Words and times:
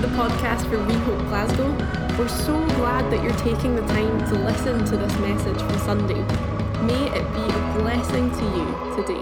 to 0.00 0.06
the 0.06 0.14
podcast 0.14 0.62
for 0.70 0.78
We 0.84 0.94
Hope 0.94 1.18
Glasgow. 1.26 1.72
We're 2.16 2.28
so 2.28 2.54
glad 2.76 3.10
that 3.10 3.20
you're 3.20 3.32
taking 3.38 3.74
the 3.74 3.82
time 3.82 4.18
to 4.28 4.34
listen 4.34 4.84
to 4.84 4.96
this 4.96 5.12
message 5.18 5.60
from 5.60 5.78
Sunday. 5.80 6.20
May 6.82 7.06
it 7.08 7.24
be 7.32 7.40
a 7.40 7.78
blessing 7.80 8.30
to 8.30 8.44
you 8.56 8.94
today. 8.94 9.20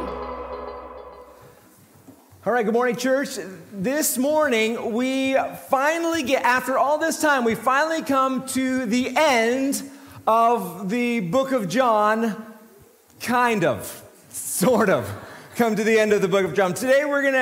All 2.45 2.53
right, 2.53 2.63
good 2.63 2.75
morning, 2.75 2.95
church. 2.95 3.39
This 3.73 4.19
morning, 4.19 4.93
we 4.93 5.37
finally 5.71 6.23
get, 6.23 6.43
after 6.43 6.77
all 6.77 6.99
this 6.99 7.23
time, 7.23 7.45
we 7.45 7.55
finally 7.55 8.03
come 8.03 8.47
to 8.49 8.85
the 8.85 9.17
end 9.17 9.83
of 10.27 10.91
the 10.91 11.21
book 11.21 11.53
of 11.53 11.71
John, 11.71 12.55
kind 13.21 13.65
of, 13.65 14.03
sort 14.29 14.91
of 14.91 15.11
come 15.57 15.75
to 15.75 15.85
the 15.85 15.99
end 15.99 16.13
of 16.13 16.21
the 16.21 16.29
book 16.29 16.45
of 16.45 16.53
John. 16.53 16.75
Today 16.75 17.07
we're 17.07 17.23
going 17.23 17.33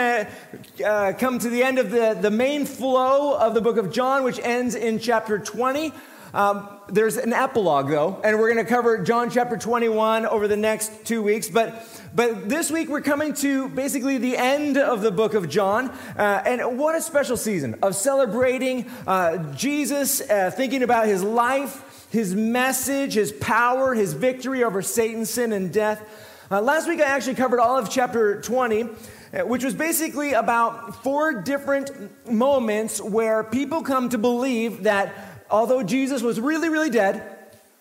to 0.78 0.86
uh, 0.86 1.12
come 1.14 1.41
to 1.41 1.50
the 1.50 1.64
end 1.64 1.80
of 1.80 1.91
the, 1.91 2.16
the 2.20 2.30
main 2.30 2.64
flow 2.64 3.37
of 3.37 3.54
the 3.54 3.60
book 3.60 3.77
of 3.77 3.92
John, 3.92 4.23
which 4.23 4.38
ends 4.38 4.77
in 4.77 5.00
chapter 5.00 5.37
20. 5.40 5.92
Um, 6.32 6.68
there's 6.88 7.16
an 7.16 7.32
epilogue, 7.32 7.90
though, 7.90 8.20
and 8.23 8.38
we're 8.38 8.54
going 8.54 8.64
to 8.64 8.70
cover 8.70 9.02
John 9.02 9.30
chapter 9.30 9.56
21 9.56 10.27
over 10.27 10.46
the 10.46 10.56
next 10.56 11.04
two 11.04 11.24
weeks. 11.24 11.48
But, 11.48 11.84
but 12.14 12.48
this 12.48 12.70
week 12.70 12.88
we're 12.88 13.00
coming 13.00 13.34
to 13.34 13.68
basically 13.70 14.18
the 14.18 14.37
end 14.37 14.78
of 14.78 15.01
the 15.01 15.10
book 15.10 15.34
of 15.34 15.48
John. 15.48 15.90
Uh, 16.16 16.40
and 16.46 16.78
what 16.78 16.95
a 16.95 17.02
special 17.02 17.37
season 17.37 17.74
of 17.82 17.96
celebrating 17.96 18.88
uh, 19.09 19.38
Jesus, 19.54 20.20
uh, 20.20 20.52
thinking 20.54 20.84
about 20.84 21.06
his 21.06 21.24
life, 21.24 22.09
his 22.12 22.32
message, 22.32 23.15
his 23.15 23.32
power, 23.32 23.92
his 23.92 24.12
victory 24.12 24.62
over 24.62 24.82
Satan, 24.82 25.26
sin, 25.26 25.52
and 25.52 25.73
death. 25.73 26.23
Uh, 26.54 26.60
last 26.60 26.86
week, 26.86 27.00
I 27.00 27.06
actually 27.06 27.34
covered 27.34 27.58
all 27.58 27.76
of 27.76 27.90
chapter 27.90 28.40
20, 28.40 28.82
uh, 28.82 28.86
which 29.40 29.64
was 29.64 29.74
basically 29.74 30.34
about 30.34 31.02
four 31.02 31.42
different 31.42 31.90
moments 32.30 33.01
where 33.01 33.42
people 33.42 33.82
come 33.82 34.09
to 34.10 34.18
believe 34.18 34.84
that 34.84 35.12
although 35.51 35.82
Jesus 35.82 36.23
was 36.23 36.38
really, 36.38 36.68
really 36.68 36.90
dead, 36.90 37.34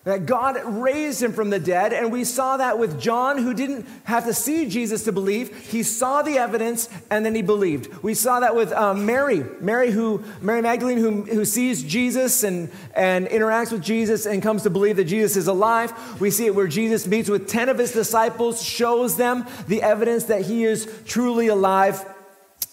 that 0.04 0.26
God 0.26 0.62
raised 0.64 1.22
him 1.22 1.32
from 1.32 1.48
the 1.48 1.58
dead. 1.58 1.94
And 1.94 2.12
we 2.12 2.24
saw 2.24 2.58
that 2.58 2.78
with 2.78 3.00
John, 3.00 3.38
who 3.38 3.54
didn't 3.54 3.86
have 4.04 4.26
to 4.26 4.34
see 4.34 4.68
Jesus 4.68 5.04
to 5.04 5.12
believe. 5.12 5.56
He 5.70 5.82
saw 5.82 6.20
the 6.20 6.36
evidence 6.36 6.90
and 7.10 7.24
then 7.24 7.34
he 7.34 7.40
believed. 7.40 8.02
We 8.02 8.12
saw 8.12 8.40
that 8.40 8.54
with 8.54 8.70
um, 8.72 9.06
Mary, 9.06 9.44
Mary, 9.60 9.90
who, 9.90 10.22
Mary 10.42 10.60
Magdalene, 10.60 10.98
who, 10.98 11.22
who 11.22 11.46
sees 11.46 11.82
Jesus 11.82 12.44
and, 12.44 12.70
and 12.94 13.26
interacts 13.28 13.72
with 13.72 13.82
Jesus 13.82 14.26
and 14.26 14.42
comes 14.42 14.62
to 14.64 14.70
believe 14.70 14.96
that 14.96 15.04
Jesus 15.04 15.36
is 15.36 15.48
alive. 15.48 16.20
We 16.20 16.30
see 16.30 16.46
it 16.46 16.54
where 16.54 16.68
Jesus 16.68 17.06
meets 17.06 17.30
with 17.30 17.48
10 17.48 17.70
of 17.70 17.78
his 17.78 17.92
disciples, 17.92 18.62
shows 18.62 19.16
them 19.16 19.46
the 19.68 19.82
evidence 19.82 20.24
that 20.24 20.42
he 20.42 20.64
is 20.64 20.86
truly 21.06 21.48
alive 21.48 22.04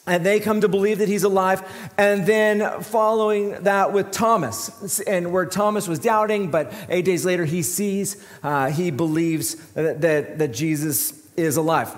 and 0.08 0.26
they 0.26 0.40
come 0.40 0.62
to 0.62 0.68
believe 0.68 0.98
that 0.98 1.08
he's 1.08 1.24
alive. 1.24 1.62
And 1.98 2.26
then 2.26 2.82
following 2.82 3.52
that 3.64 3.94
with 3.94 4.12
Thomas, 4.12 5.00
and 5.02 5.32
where 5.32 5.46
Thomas 5.46 5.88
was 5.88 6.00
doubting, 6.00 6.50
but 6.50 6.74
eight 6.90 7.06
days 7.06 7.26
later 7.26 7.46
he 7.46 7.62
sees, 7.62 8.24
uh, 8.44 8.70
he 8.72 8.92
believes 8.92 9.56
that, 9.74 10.02
that, 10.02 10.40
that, 10.40 10.54
Jesus 10.54 11.14
is 11.38 11.58
alive. 11.58 11.96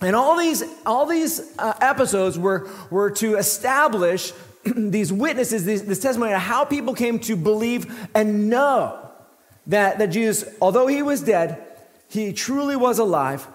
And 0.00 0.16
all 0.16 0.36
these, 0.36 0.62
all 0.84 1.06
these 1.06 1.40
uh, 1.58 1.74
episodes 1.80 2.38
were, 2.38 2.68
were 2.90 3.10
to 3.12 3.36
establish 3.36 4.32
these 4.64 5.12
witnesses, 5.12 5.64
this, 5.64 5.82
this 5.82 6.00
testimony 6.00 6.32
of 6.32 6.40
how 6.40 6.64
people 6.64 6.94
came 6.94 7.18
to 7.20 7.36
believe 7.36 8.08
and 8.14 8.50
know 8.50 9.10
that, 9.66 9.98
that 9.98 10.08
Jesus, 10.08 10.52
although 10.60 10.86
he 10.86 11.02
was 11.02 11.22
dead, 11.22 11.62
he 12.08 12.32
truly 12.32 12.76
was 12.76 12.98
alive 12.98 13.46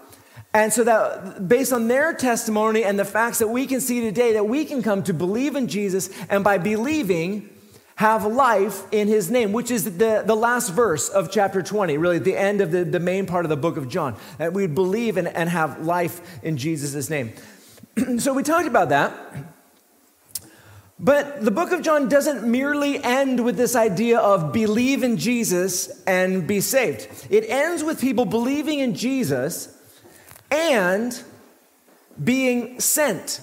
and 0.56 0.72
so 0.72 0.84
that 0.84 1.46
based 1.46 1.70
on 1.70 1.86
their 1.86 2.14
testimony 2.14 2.82
and 2.82 2.98
the 2.98 3.04
facts 3.04 3.40
that 3.40 3.48
we 3.48 3.66
can 3.66 3.78
see 3.78 4.00
today, 4.00 4.32
that 4.32 4.48
we 4.48 4.64
can 4.64 4.82
come 4.82 5.02
to 5.02 5.12
believe 5.12 5.54
in 5.54 5.68
Jesus 5.68 6.08
and 6.30 6.42
by 6.42 6.56
believing, 6.56 7.50
have 7.96 8.24
life 8.24 8.82
in 8.90 9.06
his 9.06 9.30
name, 9.30 9.52
which 9.52 9.70
is 9.70 9.84
the, 9.84 10.22
the 10.24 10.34
last 10.34 10.70
verse 10.70 11.10
of 11.10 11.30
chapter 11.30 11.62
20, 11.62 11.98
really 11.98 12.18
the 12.18 12.34
end 12.34 12.62
of 12.62 12.70
the, 12.70 12.84
the 12.84 12.98
main 12.98 13.26
part 13.26 13.44
of 13.44 13.50
the 13.50 13.56
book 13.56 13.76
of 13.76 13.86
John, 13.90 14.16
that 14.38 14.54
we'd 14.54 14.74
believe 14.74 15.18
and, 15.18 15.28
and 15.28 15.50
have 15.50 15.82
life 15.82 16.22
in 16.42 16.56
Jesus' 16.56 17.10
name. 17.10 17.34
so 18.18 18.32
we 18.32 18.42
talked 18.42 18.66
about 18.66 18.88
that. 18.88 19.12
But 20.98 21.44
the 21.44 21.50
book 21.50 21.70
of 21.70 21.82
John 21.82 22.08
doesn't 22.08 22.50
merely 22.50 23.04
end 23.04 23.44
with 23.44 23.58
this 23.58 23.76
idea 23.76 24.20
of 24.20 24.54
believe 24.54 25.02
in 25.02 25.18
Jesus 25.18 26.02
and 26.06 26.46
be 26.46 26.62
saved. 26.62 27.26
It 27.28 27.44
ends 27.50 27.84
with 27.84 28.00
people 28.00 28.24
believing 28.24 28.78
in 28.78 28.94
Jesus 28.94 29.75
and 30.50 31.22
being 32.22 32.80
sent. 32.80 33.40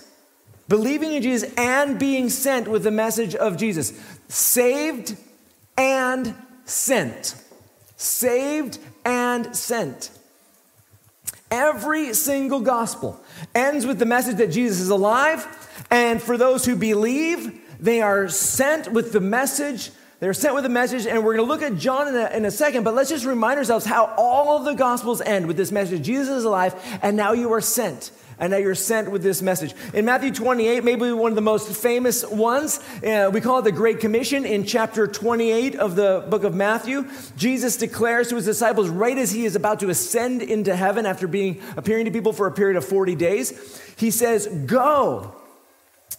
Believing 0.67 1.13
in 1.13 1.21
Jesus 1.21 1.53
and 1.57 1.99
being 1.99 2.29
sent 2.29 2.67
with 2.67 2.83
the 2.83 2.91
message 2.91 3.35
of 3.35 3.57
Jesus. 3.57 3.93
Saved 4.27 5.17
and 5.77 6.35
sent. 6.65 7.35
Saved 7.97 8.79
and 9.05 9.55
sent. 9.55 10.09
Every 11.51 12.13
single 12.13 12.61
gospel 12.61 13.21
ends 13.53 13.85
with 13.85 13.99
the 13.99 14.05
message 14.05 14.37
that 14.37 14.51
Jesus 14.51 14.79
is 14.79 14.89
alive, 14.89 15.45
and 15.91 16.19
for 16.19 16.35
those 16.35 16.65
who 16.65 16.75
believe, 16.75 17.61
they 17.79 18.01
are 18.01 18.27
sent 18.27 18.91
with 18.91 19.11
the 19.11 19.19
message 19.19 19.91
they're 20.23 20.33
sent 20.33 20.55
with 20.55 20.63
a 20.63 20.69
message, 20.69 21.05
and 21.05 21.21
we're 21.21 21.35
going 21.35 21.45
to 21.45 21.53
look 21.53 21.61
at 21.61 21.77
John 21.77 22.07
in 22.07 22.15
a, 22.15 22.29
in 22.29 22.45
a, 22.45 22.51
second, 22.51 22.85
but 22.85 22.95
let's 22.95 23.09
just 23.09 23.25
remind 23.25 23.57
ourselves 23.57 23.85
how 23.85 24.05
all 24.17 24.55
of 24.55 24.63
the 24.63 24.73
Gospels 24.73 25.19
end 25.19 25.47
with 25.47 25.57
this 25.57 25.69
message 25.69 26.01
Jesus 26.01 26.29
is 26.29 26.45
alive, 26.45 26.73
and 27.01 27.17
now 27.17 27.33
you 27.33 27.51
are 27.51 27.59
sent. 27.59 28.09
And 28.39 28.51
now 28.51 28.57
you're 28.57 28.73
sent 28.73 29.11
with 29.11 29.21
this 29.21 29.41
message. 29.41 29.75
In 29.93 30.05
Matthew 30.05 30.31
28, 30.31 30.81
maybe 30.85 31.11
one 31.11 31.33
of 31.33 31.35
the 31.35 31.41
most 31.41 31.69
famous 31.75 32.25
ones, 32.25 32.79
uh, 33.05 33.31
we 33.33 33.41
call 33.41 33.59
it 33.59 33.63
the 33.63 33.73
Great 33.73 33.99
Commission. 33.99 34.45
In 34.45 34.63
chapter 34.63 35.07
28 35.07 35.75
of 35.75 35.97
the 35.97 36.25
book 36.29 36.45
of 36.45 36.55
Matthew, 36.55 37.05
Jesus 37.35 37.75
declares 37.75 38.29
to 38.29 38.37
his 38.37 38.45
disciples, 38.45 38.87
right 38.87 39.17
as 39.17 39.33
he 39.33 39.43
is 39.43 39.57
about 39.57 39.81
to 39.81 39.89
ascend 39.89 40.41
into 40.41 40.73
heaven 40.73 41.05
after 41.05 41.27
being 41.27 41.61
appearing 41.75 42.05
to 42.05 42.11
people 42.11 42.31
for 42.31 42.47
a 42.47 42.51
period 42.53 42.77
of 42.77 42.85
40 42.85 43.15
days, 43.15 43.81
he 43.97 44.09
says, 44.09 44.47
Go. 44.47 45.35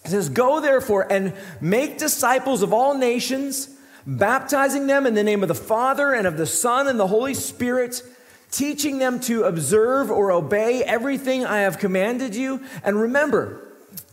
He 0.02 0.10
says, 0.10 0.28
Go 0.28 0.60
therefore 0.60 1.10
and 1.10 1.32
make 1.62 1.96
disciples 1.96 2.60
of 2.60 2.74
all 2.74 2.98
nations 2.98 3.70
baptizing 4.06 4.86
them 4.86 5.06
in 5.06 5.14
the 5.14 5.24
name 5.24 5.42
of 5.42 5.48
the 5.48 5.54
Father 5.54 6.12
and 6.12 6.26
of 6.26 6.36
the 6.36 6.46
Son 6.46 6.88
and 6.88 6.98
the 6.98 7.06
Holy 7.06 7.34
Spirit, 7.34 8.02
teaching 8.50 8.98
them 8.98 9.20
to 9.20 9.44
observe 9.44 10.10
or 10.10 10.30
obey 10.30 10.82
everything 10.84 11.44
I 11.44 11.60
have 11.60 11.78
commanded 11.78 12.34
you. 12.34 12.62
And 12.82 13.00
remember, 13.00 13.68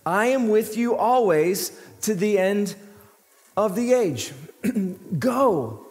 I 0.06 0.28
am 0.28 0.50
with 0.50 0.78
you 0.78 0.96
always 0.96 1.80
to 2.02 2.16
the 2.16 2.40
end 2.40 2.76
of 3.56 3.76
the 3.76 3.94
age. 3.94 4.34
Go 5.20 5.86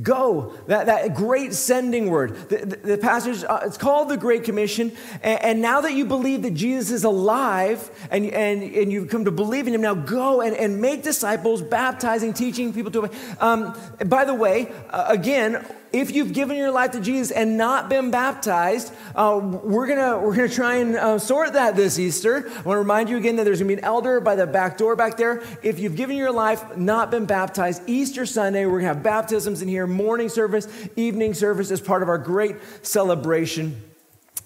Go, 0.00 0.54
that, 0.68 0.86
that 0.86 1.14
great 1.14 1.52
sending 1.52 2.08
word. 2.08 2.48
The, 2.48 2.64
the, 2.64 2.76
the 2.76 2.98
passage, 2.98 3.44
uh, 3.44 3.60
it's 3.64 3.76
called 3.76 4.08
the 4.08 4.16
Great 4.16 4.42
Commission. 4.42 4.90
And, 5.22 5.42
and, 5.42 5.60
now 5.60 5.82
that 5.82 5.92
you 5.92 6.06
believe 6.06 6.40
that 6.42 6.54
Jesus 6.54 6.90
is 6.90 7.04
alive 7.04 7.90
and, 8.10 8.24
and, 8.24 8.62
and 8.62 8.90
you've 8.90 9.10
come 9.10 9.26
to 9.26 9.30
believe 9.30 9.66
in 9.66 9.74
him, 9.74 9.82
now 9.82 9.92
go 9.92 10.40
and, 10.40 10.56
and 10.56 10.80
make 10.80 11.02
disciples, 11.02 11.60
baptizing, 11.60 12.32
teaching 12.32 12.72
people 12.72 12.90
to 12.90 13.04
obey. 13.04 13.16
Um, 13.38 13.76
by 14.06 14.24
the 14.24 14.32
way, 14.32 14.72
uh, 14.88 15.04
again, 15.08 15.62
if 15.92 16.10
you've 16.10 16.32
given 16.32 16.56
your 16.56 16.70
life 16.70 16.92
to 16.92 17.00
Jesus 17.00 17.30
and 17.30 17.56
not 17.56 17.88
been 17.88 18.10
baptized, 18.10 18.92
uh, 19.14 19.40
we're 19.42 19.86
gonna 19.86 20.18
we're 20.18 20.34
gonna 20.34 20.48
try 20.48 20.76
and 20.76 20.96
uh, 20.96 21.18
sort 21.18 21.52
that 21.52 21.76
this 21.76 21.98
Easter. 21.98 22.48
I 22.48 22.62
want 22.62 22.76
to 22.76 22.78
remind 22.78 23.08
you 23.08 23.16
again 23.16 23.36
that 23.36 23.44
there's 23.44 23.58
gonna 23.58 23.68
be 23.68 23.74
an 23.74 23.84
elder 23.84 24.20
by 24.20 24.34
the 24.34 24.46
back 24.46 24.78
door 24.78 24.96
back 24.96 25.16
there. 25.16 25.42
If 25.62 25.78
you've 25.78 25.96
given 25.96 26.16
your 26.16 26.32
life, 26.32 26.76
not 26.76 27.10
been 27.10 27.26
baptized, 27.26 27.82
Easter 27.86 28.26
Sunday 28.26 28.66
we're 28.66 28.80
gonna 28.80 28.94
have 28.94 29.02
baptisms 29.02 29.62
in 29.62 29.68
here, 29.68 29.86
morning 29.86 30.28
service, 30.28 30.66
evening 30.96 31.34
service 31.34 31.70
as 31.70 31.80
part 31.80 32.02
of 32.02 32.08
our 32.08 32.18
great 32.18 32.56
celebration. 32.82 33.80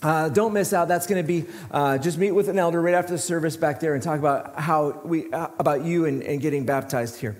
Uh, 0.03 0.29
don't 0.29 0.53
miss 0.53 0.73
out. 0.73 0.89
That's 0.89 1.06
going 1.06 1.23
to 1.23 1.27
be 1.27 1.47
uh, 1.70 1.97
just 1.97 2.19
meet 2.19 2.32
with 2.32 2.49
an 2.50 2.59
elder 2.59 2.82
right 2.82 2.94
after 2.94 3.12
the 3.12 3.19
service 3.19 3.56
back 3.56 3.81
there 3.81 3.94
and 3.94 4.03
talk 4.03 4.19
about 4.19 4.55
how 4.61 5.00
we 5.05 5.32
uh, 5.32 5.49
about 5.59 5.85
you 5.85 6.05
and, 6.05 6.23
and 6.23 6.41
getting 6.41 6.67
baptized 6.67 7.19
here. 7.19 7.37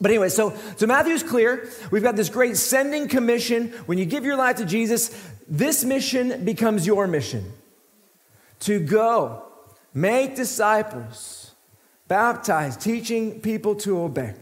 But 0.00 0.10
anyway, 0.10 0.28
so, 0.28 0.56
so 0.76 0.86
Matthew's 0.86 1.22
clear. 1.22 1.68
We've 1.90 2.02
got 2.02 2.16
this 2.16 2.28
great 2.28 2.56
sending 2.56 3.08
commission. 3.08 3.68
When 3.86 3.98
you 3.98 4.04
give 4.04 4.24
your 4.24 4.36
life 4.36 4.56
to 4.56 4.64
Jesus, 4.64 5.10
this 5.48 5.84
mission 5.84 6.44
becomes 6.44 6.86
your 6.86 7.06
mission 7.06 7.52
to 8.60 8.80
go, 8.80 9.42
make 9.92 10.36
disciples, 10.36 11.52
baptize, 12.08 12.76
teaching 12.76 13.40
people 13.40 13.74
to 13.76 14.00
obey. 14.00 14.34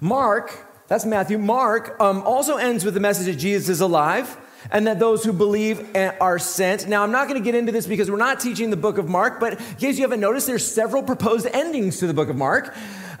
Mark, 0.00 0.52
that's 0.88 1.04
Matthew, 1.04 1.38
Mark 1.38 1.96
um, 2.00 2.22
also 2.22 2.56
ends 2.56 2.84
with 2.84 2.94
the 2.94 3.00
message 3.00 3.26
that 3.26 3.38
Jesus 3.38 3.68
is 3.68 3.80
alive 3.80 4.36
and 4.70 4.86
that 4.86 4.98
those 4.98 5.24
who 5.24 5.32
believe 5.32 5.86
are 6.20 6.38
sent. 6.38 6.88
Now, 6.88 7.02
I'm 7.02 7.12
not 7.12 7.28
going 7.28 7.40
to 7.40 7.44
get 7.44 7.54
into 7.54 7.72
this 7.72 7.86
because 7.86 8.10
we're 8.10 8.16
not 8.16 8.40
teaching 8.40 8.70
the 8.70 8.76
book 8.76 8.98
of 8.98 9.08
Mark, 9.08 9.40
but 9.40 9.60
in 9.60 9.76
case 9.76 9.96
you 9.96 10.02
haven't 10.02 10.20
noticed, 10.20 10.46
there's 10.46 10.66
several 10.66 11.02
proposed 11.02 11.46
endings 11.52 11.98
to 11.98 12.06
the 12.06 12.14
book 12.14 12.28
of 12.28 12.36
Mark. 12.36 12.74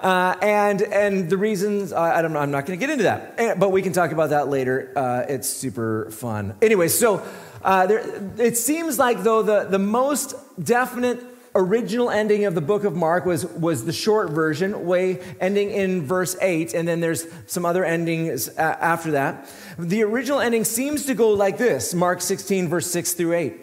Uh, 0.04 0.36
and, 0.42 0.82
and 0.82 1.30
the 1.30 1.36
reasons, 1.38 1.90
uh, 1.90 1.98
I 1.98 2.20
don't 2.20 2.34
know, 2.34 2.38
I'm 2.38 2.50
not 2.50 2.66
going 2.66 2.78
to 2.78 2.86
get 2.86 2.92
into 2.92 3.04
that, 3.04 3.36
eh, 3.38 3.54
but 3.54 3.72
we 3.72 3.80
can 3.80 3.94
talk 3.94 4.12
about 4.12 4.30
that 4.30 4.48
later. 4.48 4.92
Uh, 4.94 5.24
it's 5.26 5.48
super 5.48 6.10
fun. 6.10 6.54
Anyway, 6.60 6.88
so 6.88 7.26
uh, 7.62 7.86
there, 7.86 8.04
it 8.36 8.58
seems 8.58 8.98
like, 8.98 9.22
though, 9.22 9.40
the, 9.42 9.64
the 9.64 9.78
most 9.78 10.34
definite 10.62 11.24
original 11.54 12.10
ending 12.10 12.44
of 12.44 12.54
the 12.54 12.60
book 12.60 12.84
of 12.84 12.94
Mark 12.94 13.24
was, 13.24 13.46
was 13.46 13.86
the 13.86 13.94
short 13.94 14.28
version, 14.28 14.84
way 14.84 15.22
ending 15.40 15.70
in 15.70 16.02
verse 16.04 16.36
8, 16.38 16.74
and 16.74 16.86
then 16.86 17.00
there's 17.00 17.26
some 17.46 17.64
other 17.64 17.82
endings 17.82 18.50
uh, 18.50 18.60
after 18.60 19.12
that. 19.12 19.50
The 19.78 20.02
original 20.02 20.40
ending 20.40 20.64
seems 20.64 21.06
to 21.06 21.14
go 21.14 21.30
like 21.30 21.56
this 21.56 21.94
Mark 21.94 22.20
16, 22.20 22.68
verse 22.68 22.90
6 22.90 23.14
through 23.14 23.32
8. 23.32 23.54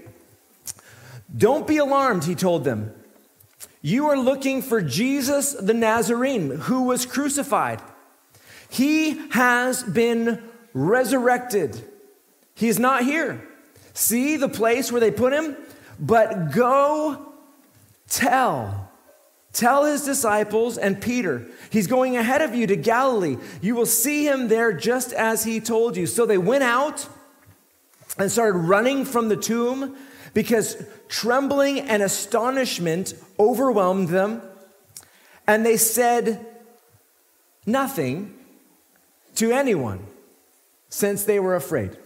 Don't 1.37 1.67
be 1.67 1.77
alarmed, 1.77 2.23
he 2.23 2.33
told 2.33 2.63
them. 2.63 2.95
You 3.81 4.07
are 4.07 4.17
looking 4.17 4.61
for 4.61 4.81
Jesus 4.81 5.53
the 5.53 5.73
Nazarene 5.73 6.51
who 6.51 6.83
was 6.83 7.05
crucified. 7.05 7.81
He 8.69 9.29
has 9.31 9.83
been 9.83 10.41
resurrected. 10.73 11.81
He's 12.53 12.79
not 12.79 13.03
here. 13.03 13.47
See 13.93 14.37
the 14.37 14.49
place 14.49 14.91
where 14.91 15.01
they 15.01 15.11
put 15.11 15.33
him? 15.33 15.57
But 15.99 16.51
go 16.53 17.33
tell. 18.07 18.89
Tell 19.53 19.83
his 19.83 20.05
disciples 20.05 20.77
and 20.77 21.01
Peter, 21.01 21.45
he's 21.69 21.87
going 21.87 22.15
ahead 22.15 22.41
of 22.41 22.55
you 22.55 22.67
to 22.67 22.77
Galilee. 22.77 23.37
You 23.61 23.75
will 23.75 23.85
see 23.85 24.25
him 24.25 24.47
there 24.47 24.71
just 24.71 25.11
as 25.11 25.43
he 25.43 25.59
told 25.59 25.97
you. 25.97 26.07
So 26.07 26.25
they 26.25 26.37
went 26.37 26.63
out 26.63 27.07
and 28.17 28.31
started 28.31 28.59
running 28.59 29.03
from 29.03 29.27
the 29.27 29.35
tomb 29.35 29.97
because 30.33 30.83
trembling 31.07 31.79
and 31.81 32.01
astonishment 32.01 33.13
overwhelmed 33.39 34.09
them. 34.09 34.41
And 35.47 35.65
they 35.65 35.77
said 35.77 36.45
nothing 37.65 38.33
to 39.35 39.51
anyone 39.51 40.05
since 40.89 41.23
they 41.23 41.39
were 41.39 41.55
afraid. 41.55 41.97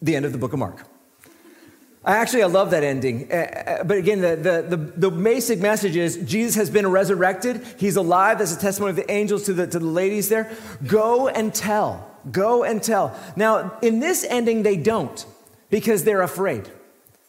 The 0.00 0.16
end 0.16 0.24
of 0.24 0.32
the 0.32 0.38
book 0.38 0.52
of 0.52 0.58
Mark. 0.58 0.86
I 2.04 2.16
actually 2.16 2.42
I 2.42 2.46
love 2.46 2.72
that 2.72 2.82
ending. 2.82 3.30
Uh, 3.30 3.36
uh, 3.36 3.84
but 3.84 3.96
again, 3.96 4.20
the, 4.20 4.34
the, 4.34 4.76
the, 4.76 4.76
the, 4.76 5.10
basic 5.10 5.60
message 5.60 5.94
is 5.94 6.16
Jesus 6.16 6.56
has 6.56 6.68
been 6.68 6.88
resurrected. 6.88 7.64
He's 7.78 7.94
alive. 7.94 8.38
That's 8.38 8.56
a 8.56 8.58
testimony 8.58 8.90
of 8.90 8.96
the 8.96 9.08
angels 9.08 9.44
to 9.44 9.52
the, 9.52 9.68
to 9.68 9.78
the 9.78 9.86
ladies 9.86 10.28
there. 10.28 10.50
Go 10.84 11.28
and 11.28 11.54
tell. 11.54 12.10
Go 12.32 12.64
and 12.64 12.82
tell. 12.82 13.16
Now, 13.36 13.78
in 13.82 14.00
this 14.00 14.24
ending, 14.28 14.64
they 14.64 14.76
don't 14.76 15.24
because 15.72 16.04
they're 16.04 16.20
afraid. 16.20 16.68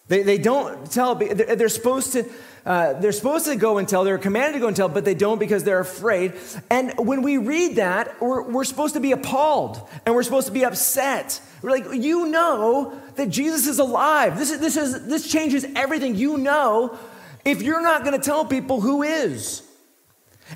They, 0.09 0.21
they 0.21 0.37
don't 0.37 0.91
tell, 0.91 1.15
they're, 1.15 1.69
supposed 1.69 2.11
to. 2.11 2.29
Uh, 2.65 2.93
they're 2.99 3.13
supposed 3.13 3.45
to 3.45 3.55
go 3.55 3.77
and 3.77 3.87
tell, 3.87 4.03
they're 4.03 4.17
commanded 4.17 4.53
to 4.53 4.59
go 4.59 4.67
and 4.67 4.75
tell, 4.75 4.89
but 4.89 5.05
they 5.05 5.15
don't 5.15 5.39
because 5.39 5.63
they're 5.63 5.79
afraid. 5.79 6.33
And 6.69 6.93
when 6.97 7.21
we 7.21 7.37
read 7.37 7.77
that, 7.77 8.21
we're, 8.21 8.41
we're 8.41 8.65
supposed 8.65 8.95
to 8.95 8.99
be 8.99 9.13
appalled 9.13 9.81
and 10.05 10.13
we're 10.13 10.23
supposed 10.23 10.47
to 10.47 10.53
be 10.53 10.65
upset. 10.65 11.41
We're 11.61 11.71
like, 11.71 11.85
you 11.93 12.27
know 12.27 12.99
that 13.15 13.29
Jesus 13.29 13.65
is 13.65 13.79
alive. 13.79 14.37
This, 14.37 14.51
is, 14.51 14.59
this, 14.59 14.75
is, 14.75 15.07
this 15.07 15.31
changes 15.31 15.65
everything. 15.75 16.15
You 16.15 16.37
know 16.37 16.99
if 17.45 17.61
you're 17.61 17.81
not 17.81 18.03
going 18.03 18.17
to 18.17 18.23
tell 18.23 18.43
people 18.43 18.81
who 18.81 19.03
is. 19.03 19.63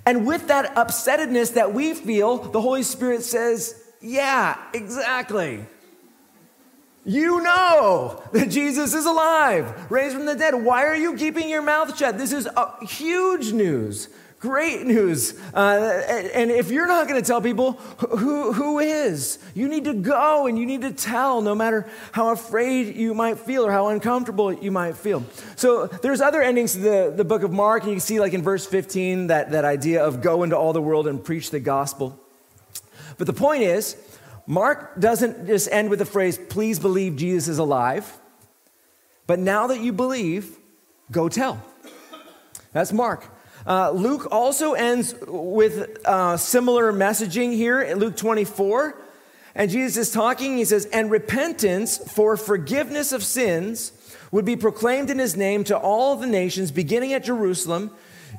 And 0.05 0.27
with 0.27 0.49
that 0.49 0.75
upsettedness 0.75 1.53
that 1.53 1.73
we 1.73 1.93
feel, 1.93 2.37
the 2.37 2.61
Holy 2.61 2.83
Spirit 2.83 3.23
says, 3.23 3.81
yeah, 4.01 4.57
exactly. 4.73 5.65
You 7.07 7.41
know 7.41 8.21
that 8.33 8.49
Jesus 8.49 8.93
is 8.93 9.05
alive, 9.05 9.89
raised 9.89 10.13
from 10.13 10.25
the 10.25 10.35
dead. 10.35 10.53
Why 10.53 10.83
are 10.83 10.95
you 10.95 11.15
keeping 11.15 11.47
your 11.47 11.61
mouth 11.61 11.97
shut? 11.97 12.17
This 12.17 12.33
is 12.33 12.49
huge 12.81 13.53
news, 13.53 14.09
great 14.41 14.85
news. 14.85 15.39
Uh, 15.53 16.03
and 16.33 16.51
if 16.51 16.69
you're 16.69 16.85
not 16.85 17.07
going 17.07 17.19
to 17.19 17.25
tell 17.25 17.41
people 17.41 17.71
who, 18.09 18.51
who 18.51 18.79
is, 18.79 19.39
you 19.55 19.69
need 19.69 19.85
to 19.85 19.93
go 19.93 20.47
and 20.47 20.59
you 20.59 20.65
need 20.65 20.81
to 20.81 20.91
tell, 20.91 21.39
no 21.39 21.55
matter 21.55 21.87
how 22.11 22.33
afraid 22.33 22.97
you 22.97 23.13
might 23.13 23.39
feel 23.39 23.65
or 23.65 23.71
how 23.71 23.87
uncomfortable 23.87 24.51
you 24.51 24.69
might 24.69 24.97
feel. 24.97 25.23
So 25.55 25.87
there's 25.87 26.19
other 26.19 26.41
endings 26.41 26.73
to 26.73 26.79
the, 26.79 27.13
the 27.15 27.23
book 27.23 27.43
of 27.43 27.53
Mark, 27.53 27.83
and 27.83 27.91
you 27.91 27.95
can 27.95 28.01
see, 28.01 28.19
like 28.19 28.33
in 28.33 28.41
verse 28.41 28.65
15, 28.65 29.27
that, 29.27 29.51
that 29.51 29.63
idea 29.63 30.03
of 30.03 30.21
go 30.21 30.43
into 30.43 30.57
all 30.57 30.73
the 30.73 30.81
world 30.81 31.07
and 31.07 31.23
preach 31.23 31.51
the 31.51 31.61
gospel. 31.61 32.19
But 33.17 33.27
the 33.27 33.33
point 33.33 33.63
is, 33.63 33.95
Mark 34.47 34.97
doesn't 34.97 35.45
just 35.45 35.69
end 35.71 35.89
with 35.89 35.99
the 35.99 36.05
phrase, 36.05 36.39
please 36.49 36.79
believe 36.79 37.17
Jesus 37.17 37.49
is 37.49 37.57
alive, 37.59 38.17
but 39.27 39.39
now 39.39 39.67
that 39.67 39.81
you 39.81 39.91
believe, 39.91 40.57
go 41.11 41.27
tell. 41.27 41.61
That's 42.71 42.93
Mark. 42.93 43.25
Uh, 43.65 43.91
Luke 43.91 44.29
also 44.31 44.73
ends 44.73 45.13
with 45.27 45.97
uh, 46.05 46.37
similar 46.37 46.93
messaging 46.93 47.51
here 47.53 47.81
in 47.81 47.99
Luke 47.99 48.15
24. 48.15 48.97
And 49.53 49.69
Jesus 49.69 50.07
is 50.07 50.13
talking, 50.13 50.57
he 50.57 50.63
says, 50.63 50.85
and 50.93 51.11
repentance 51.11 51.97
for 51.97 52.37
forgiveness 52.37 53.11
of 53.11 53.23
sins 53.23 53.91
would 54.31 54.45
be 54.45 54.55
proclaimed 54.55 55.09
in 55.09 55.19
his 55.19 55.35
name 55.35 55.65
to 55.65 55.77
all 55.77 56.15
the 56.15 56.27
nations, 56.27 56.71
beginning 56.71 57.11
at 57.11 57.25
Jerusalem. 57.25 57.91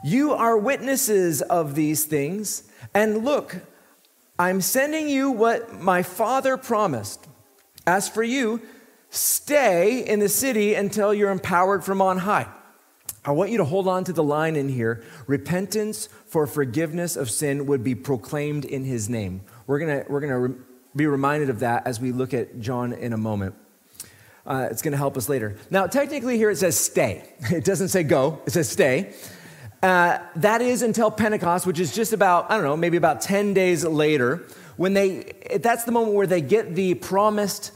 You 0.02 0.32
are 0.32 0.56
witnesses 0.56 1.42
of 1.42 1.74
these 1.74 2.04
things. 2.04 2.62
And 2.94 3.24
look, 3.24 3.56
I'm 4.38 4.60
sending 4.60 5.08
you 5.08 5.32
what 5.32 5.80
my 5.80 6.02
father 6.02 6.56
promised. 6.56 7.26
As 7.86 8.08
for 8.08 8.22
you, 8.22 8.62
stay 9.10 10.06
in 10.06 10.20
the 10.20 10.28
city 10.28 10.74
until 10.74 11.12
you're 11.12 11.30
empowered 11.30 11.82
from 11.82 12.00
on 12.00 12.18
high. 12.18 12.46
I 13.24 13.32
want 13.32 13.50
you 13.50 13.58
to 13.58 13.64
hold 13.64 13.88
on 13.88 14.04
to 14.04 14.12
the 14.12 14.22
line 14.22 14.54
in 14.54 14.68
here 14.68 15.02
repentance 15.26 16.08
for 16.26 16.46
forgiveness 16.46 17.16
of 17.16 17.30
sin 17.30 17.66
would 17.66 17.82
be 17.82 17.94
proclaimed 17.94 18.64
in 18.64 18.84
his 18.84 19.08
name. 19.08 19.42
We're 19.66 19.80
going 19.80 20.04
we're 20.08 20.20
to 20.20 20.38
re- 20.38 20.54
be 20.94 21.06
reminded 21.06 21.50
of 21.50 21.60
that 21.60 21.86
as 21.86 22.00
we 22.00 22.12
look 22.12 22.32
at 22.32 22.60
John 22.60 22.92
in 22.92 23.12
a 23.12 23.18
moment. 23.18 23.54
Uh, 24.46 24.68
it's 24.70 24.82
going 24.82 24.92
to 24.92 24.98
help 24.98 25.16
us 25.16 25.28
later. 25.28 25.56
Now, 25.70 25.86
technically, 25.86 26.38
here 26.38 26.48
it 26.48 26.56
says 26.56 26.78
stay. 26.78 27.28
It 27.50 27.64
doesn't 27.64 27.88
say 27.88 28.02
go, 28.02 28.40
it 28.46 28.52
says 28.52 28.68
stay. 28.68 29.14
Uh, 29.82 30.18
that 30.34 30.60
is 30.60 30.82
until 30.82 31.10
Pentecost, 31.10 31.66
which 31.66 31.78
is 31.78 31.94
just 31.94 32.12
about, 32.12 32.50
I 32.50 32.56
don't 32.56 32.64
know, 32.64 32.76
maybe 32.76 32.96
about 32.96 33.20
10 33.20 33.54
days 33.54 33.84
later, 33.84 34.44
when 34.76 34.94
they, 34.94 35.32
that's 35.60 35.84
the 35.84 35.92
moment 35.92 36.14
where 36.14 36.26
they 36.26 36.40
get 36.40 36.74
the 36.74 36.94
promised 36.94 37.72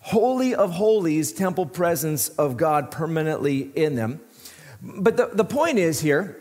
Holy 0.00 0.54
of 0.54 0.72
Holies 0.72 1.32
temple 1.32 1.66
presence 1.66 2.28
of 2.28 2.56
God 2.56 2.90
permanently 2.90 3.70
in 3.74 3.94
them. 3.94 4.20
But 4.82 5.16
the, 5.16 5.30
the 5.32 5.44
point 5.44 5.78
is 5.78 6.00
here 6.00 6.40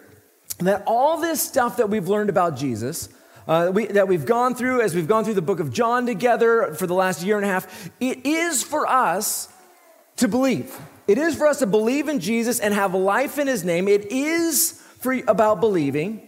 that 0.59 0.83
all 0.85 1.17
this 1.17 1.41
stuff 1.41 1.77
that 1.77 1.89
we've 1.89 2.07
learned 2.07 2.29
about 2.29 2.57
Jesus, 2.57 3.09
uh, 3.47 3.71
we, 3.73 3.85
that 3.87 4.07
we've 4.07 4.25
gone 4.25 4.55
through 4.55 4.81
as 4.81 4.95
we've 4.95 5.07
gone 5.07 5.23
through 5.23 5.35
the 5.35 5.41
book 5.41 5.59
of 5.59 5.71
John 5.71 6.05
together 6.05 6.73
for 6.73 6.87
the 6.87 6.93
last 6.93 7.23
year 7.23 7.37
and 7.37 7.45
a 7.45 7.49
half, 7.49 7.89
it 7.99 8.25
is 8.25 8.63
for 8.63 8.87
us 8.87 9.47
to 10.17 10.27
believe. 10.27 10.77
It 11.07 11.17
is 11.17 11.35
for 11.35 11.47
us 11.47 11.59
to 11.59 11.67
believe 11.67 12.09
in 12.09 12.19
Jesus 12.19 12.59
and 12.59 12.73
have 12.73 12.93
life 12.93 13.37
in 13.37 13.47
his 13.47 13.63
name. 13.63 13.87
It 13.87 14.11
is 14.11 14.82
for, 15.03 15.13
about 15.27 15.59
believing, 15.59 16.21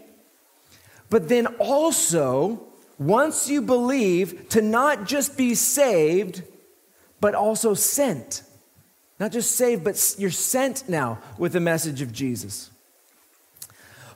but 1.09 1.29
then 1.29 1.47
also, 1.59 2.61
once 2.99 3.49
you 3.49 3.61
believe, 3.61 4.49
to 4.49 4.61
not 4.61 5.05
just 5.05 5.37
be 5.37 5.55
saved, 5.55 6.43
but 7.21 7.33
also 7.33 7.73
sent. 7.73 8.43
Not 9.19 9.31
just 9.31 9.53
saved, 9.53 9.83
but 9.85 10.15
you're 10.17 10.29
sent 10.29 10.89
now 10.89 11.19
with 11.37 11.53
the 11.53 11.61
message 11.61 12.01
of 12.01 12.11
Jesus. 12.11 12.69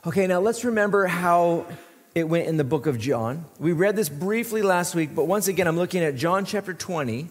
Okay, 0.06 0.26
now 0.26 0.40
let's 0.40 0.64
remember 0.64 1.06
how 1.06 1.66
it 2.14 2.28
went 2.28 2.48
in 2.48 2.56
the 2.56 2.64
book 2.64 2.86
of 2.86 2.98
John. 2.98 3.46
We 3.58 3.72
read 3.72 3.96
this 3.96 4.08
briefly 4.08 4.62
last 4.62 4.94
week, 4.94 5.14
but 5.14 5.26
once 5.26 5.48
again, 5.48 5.66
I'm 5.66 5.76
looking 5.76 6.02
at 6.02 6.16
John 6.16 6.44
chapter 6.44 6.74
20, 6.74 7.30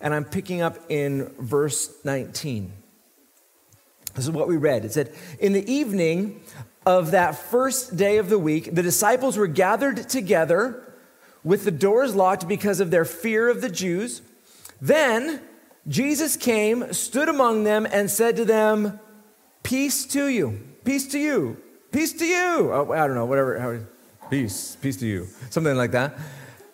and 0.00 0.14
I'm 0.14 0.24
picking 0.24 0.60
up 0.60 0.78
in 0.88 1.32
verse 1.38 1.92
19. 2.04 2.72
This 4.14 4.24
is 4.24 4.30
what 4.30 4.48
we 4.48 4.56
read. 4.56 4.84
It 4.84 4.92
said, 4.92 5.14
In 5.38 5.52
the 5.52 5.70
evening 5.70 6.40
of 6.86 7.10
that 7.12 7.36
first 7.36 7.96
day 7.96 8.18
of 8.18 8.28
the 8.28 8.38
week, 8.38 8.74
the 8.74 8.82
disciples 8.82 9.36
were 9.36 9.46
gathered 9.46 10.08
together 10.08 10.82
with 11.44 11.64
the 11.64 11.70
doors 11.70 12.14
locked 12.14 12.48
because 12.48 12.80
of 12.80 12.90
their 12.90 13.04
fear 13.04 13.48
of 13.48 13.60
the 13.60 13.70
Jews. 13.70 14.22
Then 14.80 15.40
Jesus 15.88 16.36
came, 16.36 16.92
stood 16.92 17.28
among 17.28 17.64
them, 17.64 17.86
and 17.90 18.10
said 18.10 18.36
to 18.36 18.44
them, 18.44 19.00
Peace 19.62 20.06
to 20.06 20.26
you, 20.26 20.60
peace 20.84 21.06
to 21.08 21.18
you, 21.18 21.56
peace 21.92 22.12
to 22.14 22.26
you. 22.26 22.70
Oh, 22.72 22.92
I 22.92 23.06
don't 23.06 23.14
know, 23.14 23.26
whatever. 23.26 23.86
Peace, 24.30 24.76
peace 24.80 24.96
to 24.98 25.06
you. 25.06 25.26
Something 25.50 25.76
like 25.76 25.90
that. 25.92 26.18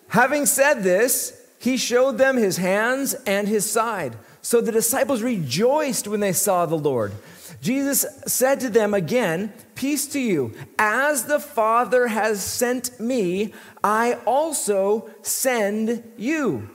Having 0.09 0.45
said 0.45 0.83
this, 0.83 1.41
he 1.59 1.75
showed 1.75 2.17
them 2.17 2.37
his 2.37 2.57
hands 2.57 3.13
and 3.25 3.47
his 3.47 3.69
side. 3.69 4.15
So 4.41 4.61
the 4.61 4.71
disciples 4.71 5.21
rejoiced 5.21 6.07
when 6.07 6.19
they 6.19 6.33
saw 6.33 6.65
the 6.65 6.77
Lord. 6.77 7.13
Jesus 7.61 8.05
said 8.25 8.59
to 8.61 8.69
them 8.69 8.93
again, 8.93 9.53
Peace 9.75 10.07
to 10.07 10.19
you. 10.19 10.53
As 10.77 11.25
the 11.25 11.39
Father 11.39 12.07
has 12.07 12.43
sent 12.43 12.99
me, 12.99 13.53
I 13.83 14.13
also 14.25 15.09
send 15.21 16.03
you. 16.17 16.69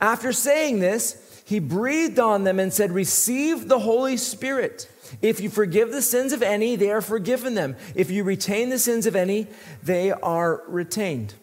After 0.00 0.32
saying 0.32 0.80
this, 0.80 1.42
he 1.44 1.58
breathed 1.58 2.18
on 2.18 2.44
them 2.44 2.58
and 2.58 2.72
said, 2.72 2.92
Receive 2.92 3.68
the 3.68 3.80
Holy 3.80 4.16
Spirit. 4.16 4.88
If 5.20 5.40
you 5.40 5.50
forgive 5.50 5.90
the 5.90 6.02
sins 6.02 6.32
of 6.32 6.42
any, 6.42 6.76
they 6.76 6.90
are 6.90 7.02
forgiven 7.02 7.54
them. 7.54 7.76
If 7.94 8.10
you 8.10 8.24
retain 8.24 8.70
the 8.70 8.78
sins 8.78 9.06
of 9.06 9.14
any, 9.14 9.46
they 9.82 10.10
are 10.10 10.62
retained. 10.66 11.34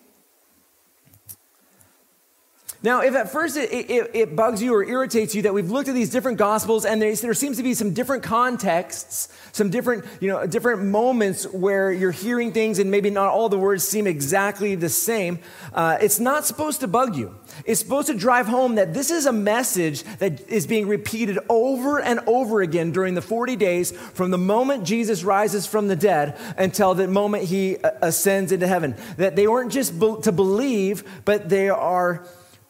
Now, 2.82 3.02
if 3.02 3.14
at 3.14 3.30
first 3.30 3.58
it, 3.58 3.70
it, 3.74 4.12
it, 4.14 4.36
bugs 4.38 4.64
you 4.64 4.74
or 4.74 4.86
irritates 4.86 5.36
you 5.36 5.42
that 5.42 5.54
we've 5.54 5.70
looked 5.70 5.90
at 5.90 5.96
these 5.96 6.10
different 6.10 6.38
gospels 6.38 6.86
and 6.86 7.02
there, 7.02 7.14
there 7.14 7.34
seems 7.34 7.58
to 7.58 7.64
be 7.64 7.74
some 7.74 7.94
different 7.94 8.24
contexts, 8.24 9.28
some 9.52 9.70
different, 9.70 10.06
you 10.22 10.30
know, 10.30 10.48
different 10.48 10.84
moments 10.84 11.46
where 11.48 11.92
you're 11.92 12.12
hearing 12.12 12.54
things 12.54 12.80
and 12.80 12.90
maybe 12.90 13.10
not 13.10 13.28
all 13.28 13.50
the 13.50 13.58
words 13.58 13.84
seem 13.84 14.08
exactly 14.08 14.76
the 14.76 14.88
same, 14.88 15.40
uh, 15.74 15.98
it's 16.00 16.22
not 16.22 16.46
supposed 16.46 16.80
to 16.80 16.88
bug 16.88 17.18
you. 17.18 17.36
It's 17.66 17.82
supposed 17.82 18.08
to 18.08 18.14
drive 18.14 18.48
home 18.48 18.76
that 18.76 18.94
this 18.94 19.12
is 19.12 19.26
a 19.26 19.34
message 19.34 20.04
that 20.20 20.48
is 20.48 20.66
being 20.66 20.88
repeated 20.88 21.38
over 21.50 22.00
and 22.00 22.22
over 22.28 22.62
again 22.62 22.94
during 22.94 23.14
the 23.14 23.22
40 23.22 23.58
days 23.58 23.92
from 23.92 24.32
the 24.32 24.38
moment 24.38 24.86
Jesus 24.86 25.26
rises 25.26 25.66
from 25.66 25.90
the 25.90 25.98
dead 25.98 26.38
until 26.58 26.96
the 26.96 27.10
moment 27.10 27.44
he 27.44 27.76
uh, 27.76 27.92
ascends 28.02 28.54
into 28.54 28.68
heaven. 28.68 28.96
That 29.18 29.36
they 29.36 29.50
weren't 29.50 29.74
just 29.74 30.00
be- 30.00 30.16
to 30.24 30.32
believe, 30.32 31.04
but 31.26 31.50
they 31.50 31.68
are 31.68 32.26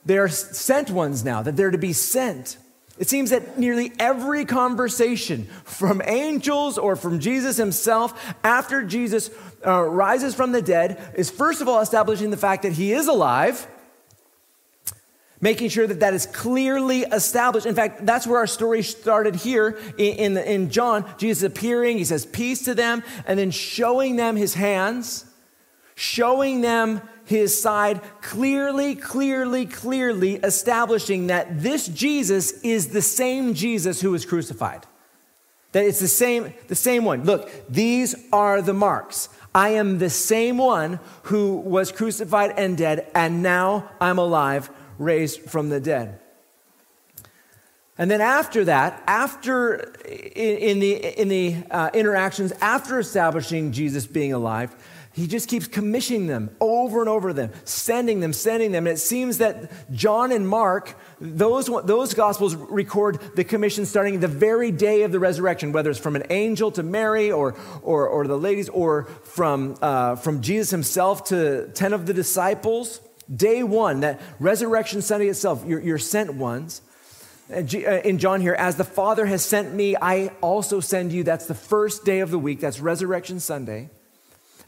they 0.06 0.18
are 0.18 0.29
sent 0.29 0.89
ones 0.89 1.24
now, 1.24 1.41
that 1.41 1.56
they're 1.56 1.72
to 1.72 1.77
be 1.77 1.94
sent. 1.94 2.58
It 2.98 3.08
seems 3.08 3.29
that 3.29 3.58
nearly 3.58 3.94
every 3.98 4.44
conversation 4.44 5.46
from 5.63 6.01
angels 6.03 6.77
or 6.77 6.98
from 6.98 7.20
Jesus 7.20 7.56
himself 7.56 8.36
after 8.44 8.84
Jesus 8.84 9.29
uh, 9.65 9.84
rises 9.84 10.36
from 10.36 10.51
the 10.51 10.62
dead 10.62 11.13
is 11.15 11.29
first 11.29 11.62
of 11.62 11.70
all 11.70 11.79
establishing 11.79 12.29
the 12.29 12.38
fact 12.38 12.63
that 12.63 12.74
he 12.74 12.91
is 12.91 13.08
alive, 13.08 13.68
making 15.39 15.70
sure 15.70 15.88
that 15.88 16.01
that 16.01 16.13
is 16.13 16.25
clearly 16.25 17.03
established. 17.03 17.65
In 17.65 17.74
fact, 17.74 18.06
that's 18.06 18.27
where 18.27 18.39
our 18.39 18.48
story 18.48 18.84
started 18.84 19.36
here 19.36 19.79
in, 19.98 20.36
in, 20.36 20.38
in 20.38 20.70
John. 20.70 21.06
Jesus 21.18 21.44
appearing, 21.44 21.98
he 21.98 22.03
says 22.03 22.25
peace 22.25 22.65
to 22.65 22.75
them, 22.75 23.01
and 23.25 23.39
then 23.39 23.51
showing 23.51 24.18
them 24.18 24.36
his 24.36 24.56
hands, 24.56 25.24
showing 25.96 26.60
them 26.60 27.01
his 27.29 27.62
side, 27.62 28.01
clearly, 28.21 28.95
clearly, 28.95 29.67
clearly 29.67 30.38
establishing 30.38 31.27
that 31.27 31.62
this 31.62 31.88
Jesus 31.88 32.53
is 32.63 32.88
the 32.88 33.03
same 33.03 33.53
Jesus 33.53 34.01
who 34.01 34.09
was 34.09 34.25
crucified. 34.25 34.88
That 35.74 35.86
it's 35.86 36.00
the 36.00 36.07
same, 36.07 36.55
the 36.69 36.75
same 36.75 37.05
one. 37.05 37.25
Look, 37.25 37.51
these 37.69 38.15
are 38.33 38.63
the 38.63 38.74
marks. 38.74 39.29
I 39.53 39.69
am 39.69 40.00
the 40.00 40.09
same 40.09 40.57
one 40.57 41.00
who 41.24 41.57
was 41.57 41.91
crucified 41.91 42.55
and 42.57 42.75
dead, 42.75 43.05
and 43.13 43.43
now 43.43 43.91
I'm 44.01 44.17
alive, 44.17 44.71
raised 44.98 45.41
from 45.41 45.69
the 45.69 45.79
dead. 45.79 46.19
And 47.95 48.09
then 48.09 48.21
after 48.21 48.65
that, 48.65 49.03
after 49.05 49.93
in, 50.03 50.57
in 50.57 50.79
the, 50.79 51.21
in 51.21 51.27
the 51.27 51.57
uh, 51.69 51.91
interactions, 51.93 52.53
after 52.53 52.98
establishing 52.98 53.71
Jesus 53.71 54.07
being 54.07 54.33
alive, 54.33 54.74
he 55.19 55.27
just 55.27 55.49
keeps 55.49 55.67
commissioning 55.67 56.27
them 56.27 56.49
over 56.61 57.01
and 57.01 57.09
over 57.09 57.33
them, 57.33 57.51
sending 57.65 58.21
them, 58.21 58.31
sending 58.31 58.71
them. 58.71 58.88
And 58.88 58.95
it 58.95 59.01
seems 59.01 59.39
that 59.39 59.69
John 59.91 60.31
and 60.31 60.47
Mark, 60.47 60.97
those, 61.19 61.65
those 61.65 62.13
gospels 62.13 62.55
record 62.55 63.19
the 63.35 63.43
commission 63.43 63.85
starting 63.85 64.21
the 64.21 64.29
very 64.29 64.71
day 64.71 65.01
of 65.01 65.11
the 65.11 65.19
resurrection, 65.19 65.73
whether 65.73 65.89
it's 65.89 65.99
from 65.99 66.15
an 66.15 66.23
angel 66.29 66.71
to 66.71 66.83
Mary 66.83 67.33
or, 67.33 67.55
or, 67.81 68.07
or 68.07 68.27
the 68.27 68.38
ladies, 68.38 68.69
or 68.69 69.03
from, 69.23 69.75
uh, 69.81 70.15
from 70.15 70.41
Jesus 70.41 70.71
himself 70.71 71.25
to 71.25 71.67
10 71.73 71.91
of 71.91 72.05
the 72.05 72.13
disciples. 72.13 73.01
Day 73.33 73.61
one, 73.61 73.99
that 73.99 74.21
resurrection 74.39 75.01
Sunday 75.01 75.27
itself, 75.27 75.65
you're, 75.67 75.81
you're 75.81 75.97
sent 75.97 76.33
ones. 76.33 76.81
Uh, 77.51 77.57
in 77.59 78.19
John 78.19 78.39
here, 78.39 78.53
as 78.53 78.77
the 78.77 78.85
Father 78.85 79.25
has 79.25 79.43
sent 79.43 79.73
me, 79.73 79.97
I 80.01 80.31
also 80.39 80.79
send 80.79 81.11
you. 81.11 81.23
That's 81.23 81.45
the 81.45 81.55
first 81.55 82.05
day 82.05 82.19
of 82.19 82.31
the 82.31 82.39
week. 82.39 82.61
That's 82.61 82.79
Resurrection 82.79 83.41
Sunday. 83.41 83.89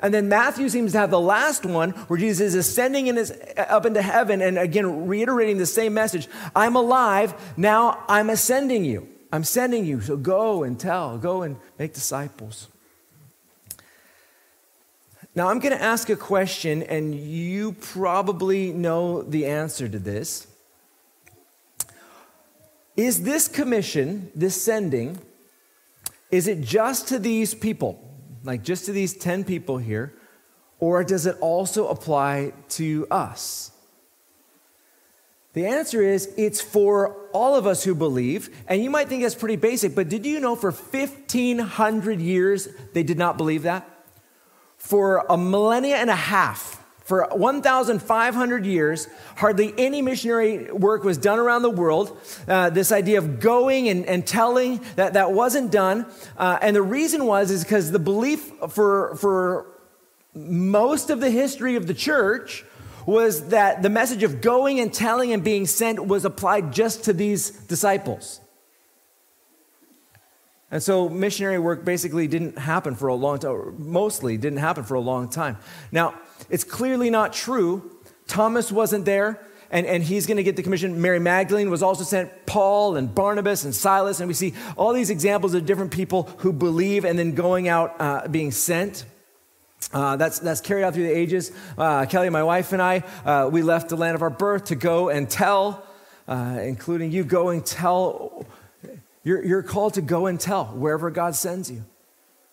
And 0.02 0.14
then 0.14 0.28
Matthew 0.30 0.68
seems 0.70 0.94
to 0.94 0.98
have 0.98 1.12
the 1.12 1.20
last 1.20 1.66
one 1.66 1.92
where 1.92 2.18
Jesus 2.18 2.48
is 2.48 2.56
ascending 2.56 3.08
in 3.08 3.18
his, 3.18 3.32
up 3.58 3.86
into 3.86 4.02
heaven 4.02 4.42
and 4.42 4.58
again 4.58 5.08
reiterating 5.08 5.58
the 5.58 5.66
same 5.66 5.94
message 5.94 6.28
I'm 6.56 6.76
alive, 6.76 7.54
now 7.56 8.04
I'm 8.08 8.30
ascending 8.30 8.84
you. 8.84 9.08
I'm 9.32 9.44
sending 9.44 9.86
you. 9.86 10.02
So 10.02 10.18
go 10.18 10.64
and 10.64 10.80
tell, 10.80 11.18
go 11.18 11.44
and 11.44 11.58
make 11.78 11.94
disciples. 11.94 12.68
Now, 15.34 15.48
I'm 15.48 15.60
going 15.60 15.78
to 15.78 15.82
ask 15.82 16.10
a 16.10 16.18
question, 16.18 16.84
and 16.84 17.16
you 17.16 17.72
probably 17.72 18.74
know 18.74 19.22
the 19.22 19.46
answer 19.46 19.88
to 19.88 19.98
this. 19.98 20.46
Is 22.98 23.24
this 23.24 23.48
commission, 23.48 24.30
this 24.36 24.62
sending, 24.62 25.20
is 26.32 26.50
it 26.50 26.60
just 26.60 27.08
to 27.10 27.20
these 27.20 27.54
people? 27.54 28.11
Like 28.44 28.64
just 28.64 28.86
to 28.86 28.92
these 28.92 29.14
10 29.16 29.44
people 29.44 29.78
here, 29.78 30.14
or 30.80 31.04
does 31.04 31.26
it 31.26 31.38
also 31.42 31.88
apply 31.88 32.54
to 32.70 33.08
us? 33.12 33.72
The 35.54 35.66
answer 35.66 36.02
is 36.02 36.34
it's 36.38 36.62
for 36.62 37.16
all 37.34 37.56
of 37.56 37.68
us 37.68 37.84
who 37.84 37.94
believe. 37.94 38.50
And 38.68 38.84
you 38.84 38.90
might 38.90 39.10
think 39.10 39.24
that's 39.24 39.36
pretty 39.36 39.58
basic, 39.58 39.96
but 39.96 40.08
did 40.10 40.26
you 40.26 40.40
know 40.40 40.56
for 40.56 40.72
1,500 40.72 42.22
years 42.22 42.70
they 42.94 43.04
did 43.04 43.18
not 43.18 43.38
believe 43.38 43.64
that? 43.64 43.88
For 44.78 45.26
a 45.30 45.38
millennia 45.38 45.98
and 45.98 46.10
a 46.10 46.16
half, 46.16 46.81
for 47.12 47.28
1,500 47.34 48.66
years, 48.66 49.10
hardly 49.36 49.74
any 49.78 50.02
missionary 50.02 50.72
work 50.72 51.04
was 51.04 51.18
done 51.18 51.40
around 51.40 51.62
the 51.62 51.70
world. 51.70 52.18
Uh, 52.48 52.70
this 52.70 52.90
idea 52.90 53.18
of 53.18 53.42
going 53.42 53.90
and, 53.90 54.06
and 54.06 54.26
telling, 54.26 54.80
that, 54.96 55.12
that 55.12 55.34
wasn't 55.34 55.74
done. 55.74 56.06
Uh, 56.38 56.58
and 56.62 56.74
the 56.74 56.82
reason 56.82 57.26
was 57.26 57.52
is 57.52 57.66
because 57.66 57.92
the 57.92 58.00
belief 58.00 58.50
for, 58.70 59.18
for 59.18 59.68
most 60.34 61.10
of 61.10 61.20
the 61.20 61.30
history 61.30 61.76
of 61.76 61.86
the 61.86 61.94
church 61.94 62.64
was 63.06 63.50
that 63.50 63.82
the 63.82 63.90
message 63.90 64.24
of 64.24 64.40
going 64.40 64.80
and 64.80 64.94
telling 64.94 65.34
and 65.34 65.44
being 65.44 65.66
sent 65.66 66.08
was 66.08 66.24
applied 66.24 66.72
just 66.72 67.04
to 67.04 67.12
these 67.12 67.50
disciples. 67.50 68.40
And 70.72 70.82
so 70.82 71.10
missionary 71.10 71.60
work 71.60 71.84
basically 71.84 72.28
didn't 72.28 72.58
happen 72.58 72.96
for 72.96 73.10
a 73.10 73.16
long 73.16 73.40
time, 73.40 73.76
mostly 73.78 74.38
didn't 74.38 74.60
happen 74.60 74.86
for 74.86 74.96
a 74.96 75.02
long 75.02 75.30
time. 75.30 75.58
Now, 75.92 76.16
it's 76.50 76.64
clearly 76.64 77.10
not 77.10 77.34
true. 77.34 77.98
Thomas 78.28 78.72
wasn't 78.72 79.04
there, 79.04 79.46
and, 79.70 79.86
and 79.86 80.02
he's 80.02 80.26
going 80.26 80.38
to 80.38 80.44
get 80.44 80.56
the 80.56 80.64
commission. 80.64 81.02
Mary 81.02 81.20
Magdalene 81.20 81.70
was 81.70 81.84
also 81.84 82.06
sent, 82.06 82.46
Paul 82.46 82.96
and 82.96 83.14
Barnabas 83.14 83.66
and 83.66 83.76
Silas, 83.76 84.22
and 84.22 84.30
we 84.30 84.34
see 84.34 84.54
all 84.78 84.94
these 84.94 85.10
examples 85.10 85.54
of 85.54 85.66
different 85.66 85.92
people 85.92 86.24
who 86.38 86.54
believe 86.54 87.04
and 87.04 87.20
then 87.20 87.36
going 87.36 87.68
out 87.68 87.96
uh, 88.00 88.28
being 88.30 88.52
sent. 88.52 89.04
Uh, 89.94 90.16
that's, 90.16 90.40
that's 90.40 90.62
carried 90.62 90.86
out 90.86 90.94
through 90.94 91.08
the 91.08 91.18
ages. 91.18 91.52
Uh, 91.78 92.06
Kelly, 92.06 92.30
my 92.30 92.44
wife, 92.44 92.72
and 92.72 92.82
I, 92.82 93.04
uh, 93.26 93.50
we 93.52 93.62
left 93.62 93.90
the 93.90 93.98
land 93.98 94.16
of 94.16 94.22
our 94.22 94.30
birth 94.30 94.66
to 94.66 94.76
go 94.76 95.10
and 95.10 95.30
tell, 95.30 95.86
uh, 96.30 96.60
including 96.62 97.12
you, 97.12 97.26
go 97.26 97.50
and 97.50 97.66
tell 97.66 98.46
you're, 99.24 99.44
you're 99.44 99.64
called 99.64 99.96
to 99.96 100.02
go 100.02 100.26
and 100.26 100.40
tell 100.40 100.66
wherever 100.66 101.10
God 101.12 101.36
sends 101.36 101.70
you. 101.70 101.86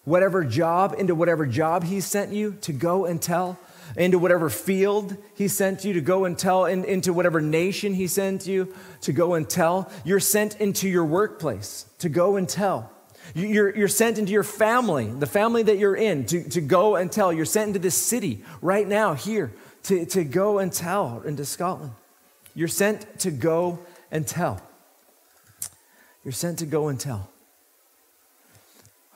Whatever 0.04 0.44
job, 0.44 0.94
into 0.98 1.14
whatever 1.14 1.46
job 1.46 1.84
He 1.84 2.00
sent 2.00 2.32
you, 2.32 2.56
to 2.62 2.72
go 2.72 3.04
and 3.04 3.20
tell. 3.20 3.58
Into 3.96 4.18
whatever 4.18 4.50
field 4.50 5.16
He 5.34 5.48
sent 5.48 5.84
you, 5.84 5.94
to 5.94 6.00
go 6.00 6.25
and 6.25 6.38
tell. 6.38 6.64
In, 6.66 6.84
into 6.84 7.12
whatever 7.12 7.40
nation 7.40 7.94
He 7.94 8.06
sent 8.06 8.46
you, 8.46 8.75
to 9.02 9.12
go 9.12 9.34
and 9.34 9.48
tell. 9.48 9.90
You're 10.04 10.20
sent 10.20 10.60
into 10.60 10.88
your 10.88 11.04
workplace 11.04 11.87
to 11.98 12.08
go 12.08 12.37
and 12.37 12.48
tell. 12.48 12.90
You're, 13.34 13.76
you're 13.76 13.88
sent 13.88 14.18
into 14.18 14.32
your 14.32 14.42
family, 14.42 15.06
the 15.06 15.26
family 15.26 15.62
that 15.64 15.76
you're 15.78 15.96
in, 15.96 16.25
to, 16.26 16.48
to 16.50 16.60
go 16.60 16.96
and 16.96 17.12
tell. 17.12 17.32
You're 17.32 17.44
sent 17.44 17.68
into 17.68 17.78
this 17.78 17.94
city 17.94 18.42
right 18.62 18.88
now, 18.88 19.14
here, 19.14 19.52
to, 19.84 20.06
to 20.06 20.25
go 20.25 20.58
and 20.58 20.72
tell 20.72 21.20
into 21.22 21.44
Scotland. 21.44 21.92
You're 22.54 22.68
sent 22.68 23.20
to 23.20 23.30
go 23.30 23.80
and 24.10 24.26
tell. 24.26 24.62
You're 26.28 26.35
sent 26.35 26.58
to 26.58 26.66
go 26.66 26.88
and 26.88 27.00
tell. 27.00 27.30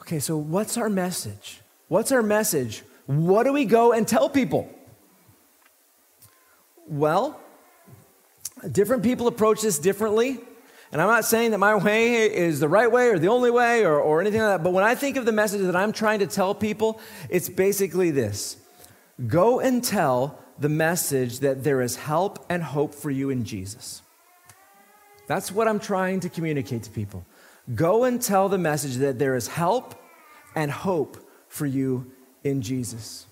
Okay, 0.00 0.18
so 0.18 0.34
what's 0.34 0.78
our 0.78 0.88
message? 0.88 1.60
What's 1.88 2.10
our 2.10 2.22
message? 2.22 2.84
What 3.04 3.42
do 3.42 3.52
we 3.52 3.66
go 3.66 3.92
and 3.92 4.08
tell 4.08 4.30
people? 4.30 4.74
Well, 6.86 7.38
different 8.66 9.02
people 9.02 9.26
approach 9.26 9.60
this 9.60 9.78
differently. 9.78 10.40
And 10.90 11.02
I'm 11.02 11.08
not 11.08 11.26
saying 11.26 11.50
that 11.50 11.58
my 11.58 11.74
way 11.74 12.34
is 12.34 12.60
the 12.60 12.68
right 12.68 12.90
way 12.90 13.08
or 13.08 13.18
the 13.18 13.28
only 13.28 13.50
way 13.50 13.84
or, 13.84 14.00
or 14.00 14.22
anything 14.22 14.40
like 14.40 14.48
that. 14.48 14.64
But 14.64 14.72
when 14.72 14.84
I 14.84 14.94
think 14.94 15.18
of 15.18 15.26
the 15.26 15.32
message 15.32 15.60
that 15.66 15.76
I'm 15.76 15.92
trying 15.92 16.20
to 16.20 16.26
tell 16.26 16.54
people, 16.54 16.98
it's 17.28 17.50
basically 17.50 18.10
this 18.10 18.56
go 19.26 19.60
and 19.60 19.84
tell 19.84 20.38
the 20.58 20.70
message 20.70 21.40
that 21.40 21.62
there 21.62 21.82
is 21.82 21.96
help 21.96 22.46
and 22.48 22.62
hope 22.62 22.94
for 22.94 23.10
you 23.10 23.28
in 23.28 23.44
Jesus. 23.44 24.00
That's 25.26 25.52
what 25.52 25.68
I'm 25.68 25.80
trying 25.80 26.20
to 26.20 26.28
communicate 26.28 26.84
to 26.84 26.90
people. 26.90 27.24
Go 27.74 28.04
and 28.04 28.20
tell 28.20 28.48
the 28.48 28.58
message 28.58 28.96
that 28.96 29.18
there 29.18 29.36
is 29.36 29.48
help 29.48 29.94
and 30.54 30.70
hope 30.70 31.16
for 31.48 31.66
you 31.66 32.10
in 32.42 32.62
Jesus. 32.62 33.26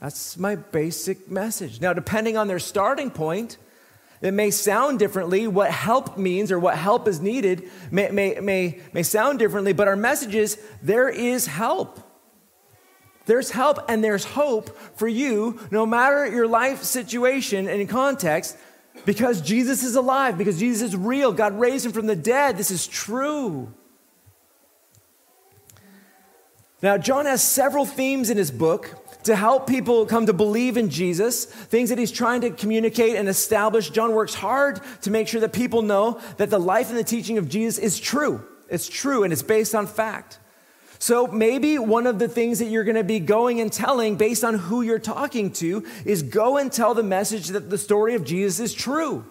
That's 0.00 0.36
my 0.36 0.56
basic 0.56 1.30
message. 1.30 1.80
Now, 1.80 1.92
depending 1.92 2.36
on 2.36 2.48
their 2.48 2.58
starting 2.58 3.10
point, 3.10 3.56
it 4.22 4.32
may 4.32 4.50
sound 4.50 4.98
differently. 4.98 5.46
What 5.46 5.70
help 5.70 6.16
means 6.16 6.52
or 6.52 6.58
what 6.58 6.76
help 6.76 7.08
is 7.08 7.20
needed 7.20 7.68
may, 7.90 8.10
may, 8.10 8.40
may, 8.40 8.80
may 8.92 9.02
sound 9.02 9.38
differently, 9.38 9.72
but 9.72 9.88
our 9.88 9.96
message 9.96 10.34
is 10.34 10.60
there 10.82 11.08
is 11.08 11.46
help. 11.46 12.00
There's 13.26 13.50
help 13.50 13.78
and 13.88 14.02
there's 14.04 14.24
hope 14.24 14.76
for 14.96 15.08
you, 15.08 15.58
no 15.70 15.84
matter 15.84 16.26
your 16.26 16.46
life 16.46 16.82
situation 16.82 17.68
and 17.68 17.88
context. 17.88 18.56
Because 19.04 19.40
Jesus 19.40 19.82
is 19.84 19.94
alive, 19.94 20.36
because 20.36 20.58
Jesus 20.58 20.88
is 20.88 20.96
real. 20.96 21.32
God 21.32 21.58
raised 21.58 21.86
him 21.86 21.92
from 21.92 22.06
the 22.06 22.16
dead. 22.16 22.56
This 22.56 22.70
is 22.70 22.86
true. 22.86 23.72
Now, 26.82 26.98
John 26.98 27.26
has 27.26 27.42
several 27.42 27.86
themes 27.86 28.30
in 28.30 28.36
his 28.36 28.50
book 28.50 29.22
to 29.24 29.34
help 29.34 29.66
people 29.66 30.06
come 30.06 30.26
to 30.26 30.32
believe 30.32 30.76
in 30.76 30.88
Jesus, 30.88 31.46
things 31.46 31.88
that 31.88 31.98
he's 31.98 32.12
trying 32.12 32.42
to 32.42 32.50
communicate 32.50 33.16
and 33.16 33.28
establish. 33.28 33.90
John 33.90 34.12
works 34.12 34.34
hard 34.34 34.80
to 35.02 35.10
make 35.10 35.26
sure 35.26 35.40
that 35.40 35.52
people 35.52 35.82
know 35.82 36.20
that 36.36 36.50
the 36.50 36.60
life 36.60 36.90
and 36.90 36.98
the 36.98 37.04
teaching 37.04 37.38
of 37.38 37.48
Jesus 37.48 37.78
is 37.78 37.98
true. 37.98 38.46
It's 38.68 38.88
true 38.88 39.24
and 39.24 39.32
it's 39.32 39.42
based 39.42 39.74
on 39.74 39.86
fact. 39.86 40.38
So 40.98 41.26
maybe 41.26 41.78
one 41.78 42.06
of 42.06 42.18
the 42.18 42.28
things 42.28 42.58
that 42.60 42.66
you're 42.66 42.84
going 42.84 42.96
to 42.96 43.04
be 43.04 43.20
going 43.20 43.60
and 43.60 43.72
telling 43.72 44.16
based 44.16 44.44
on 44.44 44.54
who 44.54 44.82
you're 44.82 44.98
talking 44.98 45.52
to 45.54 45.84
is 46.04 46.22
go 46.22 46.56
and 46.56 46.72
tell 46.72 46.94
the 46.94 47.02
message 47.02 47.48
that 47.48 47.70
the 47.70 47.78
story 47.78 48.14
of 48.14 48.24
Jesus 48.24 48.60
is 48.60 48.74
true. 48.74 49.24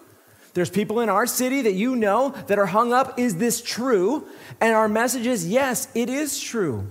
There's 0.54 0.70
people 0.70 1.00
in 1.00 1.08
our 1.08 1.26
city 1.26 1.62
that 1.62 1.74
you 1.74 1.96
know 1.96 2.30
that 2.46 2.58
are 2.58 2.66
hung 2.66 2.92
up, 2.92 3.18
is 3.18 3.36
this 3.36 3.60
true? 3.60 4.26
And 4.60 4.74
our 4.74 4.88
message 4.88 5.26
is, 5.26 5.46
yes, 5.46 5.88
it 5.94 6.08
is 6.08 6.40
true. 6.40 6.90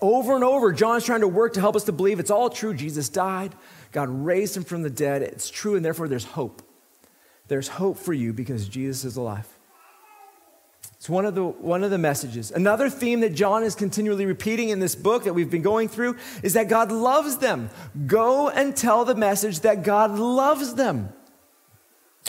Over 0.00 0.34
and 0.34 0.42
over, 0.42 0.72
John's 0.72 1.04
trying 1.04 1.20
to 1.20 1.28
work 1.28 1.52
to 1.52 1.60
help 1.60 1.76
us 1.76 1.84
to 1.84 1.92
believe 1.92 2.18
it's 2.18 2.32
all 2.32 2.50
true. 2.50 2.74
Jesus 2.74 3.08
died, 3.08 3.54
God 3.92 4.08
raised 4.08 4.56
him 4.56 4.64
from 4.64 4.82
the 4.82 4.90
dead. 4.90 5.22
It's 5.22 5.48
true, 5.48 5.76
and 5.76 5.84
therefore 5.84 6.08
there's 6.08 6.24
hope. 6.24 6.62
There's 7.46 7.68
hope 7.68 7.98
for 7.98 8.12
you 8.12 8.32
because 8.32 8.68
Jesus 8.68 9.04
is 9.04 9.16
alive. 9.16 9.46
It's 11.02 11.10
one 11.10 11.24
of, 11.24 11.34
the, 11.34 11.42
one 11.42 11.82
of 11.82 11.90
the 11.90 11.98
messages. 11.98 12.52
Another 12.52 12.88
theme 12.88 13.22
that 13.22 13.34
John 13.34 13.64
is 13.64 13.74
continually 13.74 14.24
repeating 14.24 14.68
in 14.68 14.78
this 14.78 14.94
book 14.94 15.24
that 15.24 15.34
we've 15.34 15.50
been 15.50 15.60
going 15.60 15.88
through 15.88 16.16
is 16.44 16.52
that 16.52 16.68
God 16.68 16.92
loves 16.92 17.38
them. 17.38 17.70
Go 18.06 18.48
and 18.48 18.76
tell 18.76 19.04
the 19.04 19.16
message 19.16 19.58
that 19.62 19.82
God 19.82 20.16
loves 20.16 20.76
them. 20.76 21.12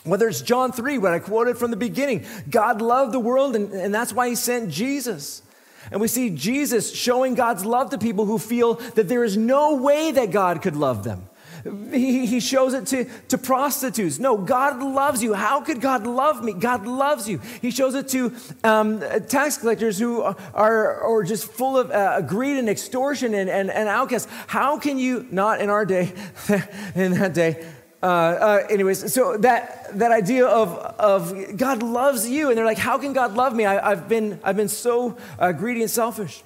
Whether 0.06 0.27
it's 0.27 0.42
John 0.42 0.72
3, 0.72 0.98
what 0.98 1.13
I 1.13 1.20
quoted 1.20 1.60
from 1.60 1.70
the 1.70 1.77
beginning, 1.77 2.25
God 2.50 2.82
loved 2.82 3.12
the 3.12 3.20
world, 3.20 3.56
and, 3.56 3.72
and 3.74 3.94
that's 3.94 4.12
why 4.12 4.30
he 4.30 4.34
sent 4.34 4.72
Jesus. 4.72 5.44
And 5.92 6.01
we 6.01 6.08
see 6.08 6.32
Jesus 6.32 6.96
showing 6.96 7.36
God's 7.36 7.65
love 7.68 7.92
to 7.92 8.00
people 8.00 8.25
who 8.25 8.39
feel 8.39 8.74
that 8.96 9.08
there 9.08 9.24
is 9.24 9.38
no 9.38 9.75
way 9.75 10.12
that 10.13 10.32
God 10.32 10.63
could 10.63 10.75
love 10.75 11.03
them. 11.03 11.30
He, 11.63 12.25
he 12.25 12.39
shows 12.41 12.74
it 12.74 12.88
to, 12.88 13.05
to 13.29 13.38
prostitutes. 13.38 14.20
No, 14.20 14.38
God 14.38 14.84
loves 14.84 15.24
you. 15.24 15.34
How 15.34 15.62
could 15.62 15.79
God 15.79 16.05
love 16.05 16.43
me? 16.43 16.51
God 16.51 16.86
loves 16.86 17.29
you. 17.29 17.39
He 17.62 17.72
shows 17.72 17.96
it 17.96 18.10
to 18.10 18.36
um, 18.65 19.00
tax 19.29 19.58
collectors 19.58 19.98
who 19.98 20.22
are, 20.22 21.01
are 21.01 21.24
just 21.24 21.50
full 21.50 21.77
of 21.77 21.89
uh, 21.89 22.20
greed 22.22 22.58
and 22.58 22.67
extortion 22.67 23.34
and, 23.34 23.50
and, 23.50 23.72
and 23.72 23.88
outcasts. 23.88 24.29
How 24.48 24.77
can 24.77 25.00
you, 25.00 25.25
not 25.32 25.62
in 25.62 25.70
our 25.70 25.86
day, 25.86 26.12
in 26.96 27.13
that 27.13 27.34
day, 27.34 27.65
uh, 28.01 28.05
uh, 28.05 28.67
anyways, 28.70 29.13
so 29.13 29.38
that, 29.38 29.98
that 29.98 30.12
idea 30.12 30.46
of, 30.46 30.70
of 31.00 31.55
God 31.55 31.82
loves 31.82 32.27
you, 32.27 32.50
and 32.50 32.58
they're 32.58 32.65
like, 32.65 32.77
how 32.77 32.98
can 32.98 33.13
God 33.13 33.36
love 33.36 33.55
me? 33.55 33.65
I, 33.65 33.91
have 33.91 34.10
been, 34.10 34.41
I've 34.43 34.58
been 34.58 34.67
so 34.67 35.17
uh, 35.39 35.53
greedy 35.53 35.82
and 35.82 35.89
selfish. 35.89 36.43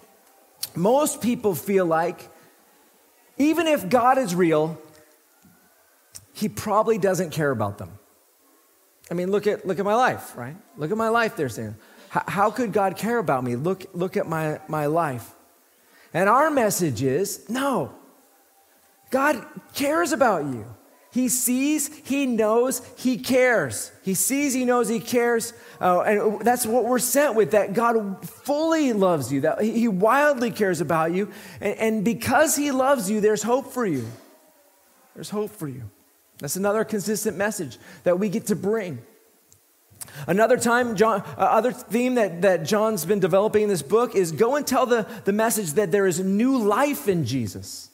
Most 0.75 1.19
people 1.21 1.55
feel 1.55 1.87
like 1.87 2.29
even 3.39 3.65
if 3.65 3.89
God 3.89 4.19
is 4.19 4.35
real, 4.35 4.79
he 6.37 6.47
probably 6.47 6.99
doesn't 6.99 7.31
care 7.31 7.49
about 7.49 7.79
them. 7.79 7.97
I 9.09 9.15
mean, 9.15 9.31
look 9.31 9.47
at, 9.47 9.65
look 9.65 9.79
at 9.79 9.85
my 9.85 9.95
life, 9.95 10.37
right? 10.37 10.55
Look 10.77 10.91
at 10.91 10.97
my 10.97 11.09
life, 11.09 11.35
they're 11.35 11.49
saying. 11.49 11.75
How 12.09 12.51
could 12.51 12.71
God 12.71 12.95
care 12.95 13.17
about 13.17 13.43
me? 13.43 13.55
Look, 13.55 13.85
look 13.93 14.17
at 14.17 14.27
my, 14.27 14.59
my 14.67 14.85
life. 14.85 15.33
And 16.13 16.29
our 16.29 16.51
message 16.51 17.01
is 17.01 17.49
no, 17.49 17.91
God 19.09 19.43
cares 19.73 20.11
about 20.11 20.45
you. 20.45 20.65
He 21.11 21.29
sees, 21.29 21.87
He 22.05 22.27
knows, 22.27 22.83
He 22.97 23.17
cares. 23.17 23.91
He 24.03 24.13
sees, 24.13 24.53
He 24.53 24.63
knows, 24.63 24.87
He 24.87 24.99
cares. 24.99 25.53
Uh, 25.81 26.01
and 26.01 26.41
that's 26.41 26.67
what 26.67 26.85
we're 26.85 26.99
sent 26.99 27.33
with 27.33 27.51
that 27.51 27.73
God 27.73 28.23
fully 28.29 28.93
loves 28.93 29.33
you, 29.33 29.41
that 29.41 29.61
He 29.61 29.87
wildly 29.87 30.51
cares 30.51 30.81
about 30.81 31.13
you. 31.13 31.31
And, 31.59 31.77
and 31.79 32.05
because 32.05 32.55
He 32.55 32.69
loves 32.69 33.09
you, 33.09 33.21
there's 33.21 33.41
hope 33.41 33.73
for 33.73 33.85
you. 33.85 34.05
There's 35.15 35.31
hope 35.31 35.49
for 35.49 35.67
you. 35.67 35.89
That's 36.39 36.55
another 36.55 36.83
consistent 36.83 37.37
message 37.37 37.77
that 38.03 38.19
we 38.19 38.29
get 38.29 38.47
to 38.47 38.55
bring. 38.55 38.99
Another 40.27 40.57
time, 40.57 40.95
John, 40.95 41.21
uh, 41.37 41.41
other 41.41 41.71
theme 41.71 42.15
that, 42.15 42.41
that 42.41 42.63
John's 42.63 43.05
been 43.05 43.19
developing 43.19 43.63
in 43.63 43.69
this 43.69 43.81
book 43.81 44.15
is 44.15 44.31
go 44.31 44.55
and 44.55 44.65
tell 44.65 44.85
the, 44.85 45.07
the 45.25 45.33
message 45.33 45.73
that 45.73 45.91
there 45.91 46.07
is 46.07 46.19
new 46.19 46.57
life 46.57 47.07
in 47.07 47.25
Jesus. 47.25 47.89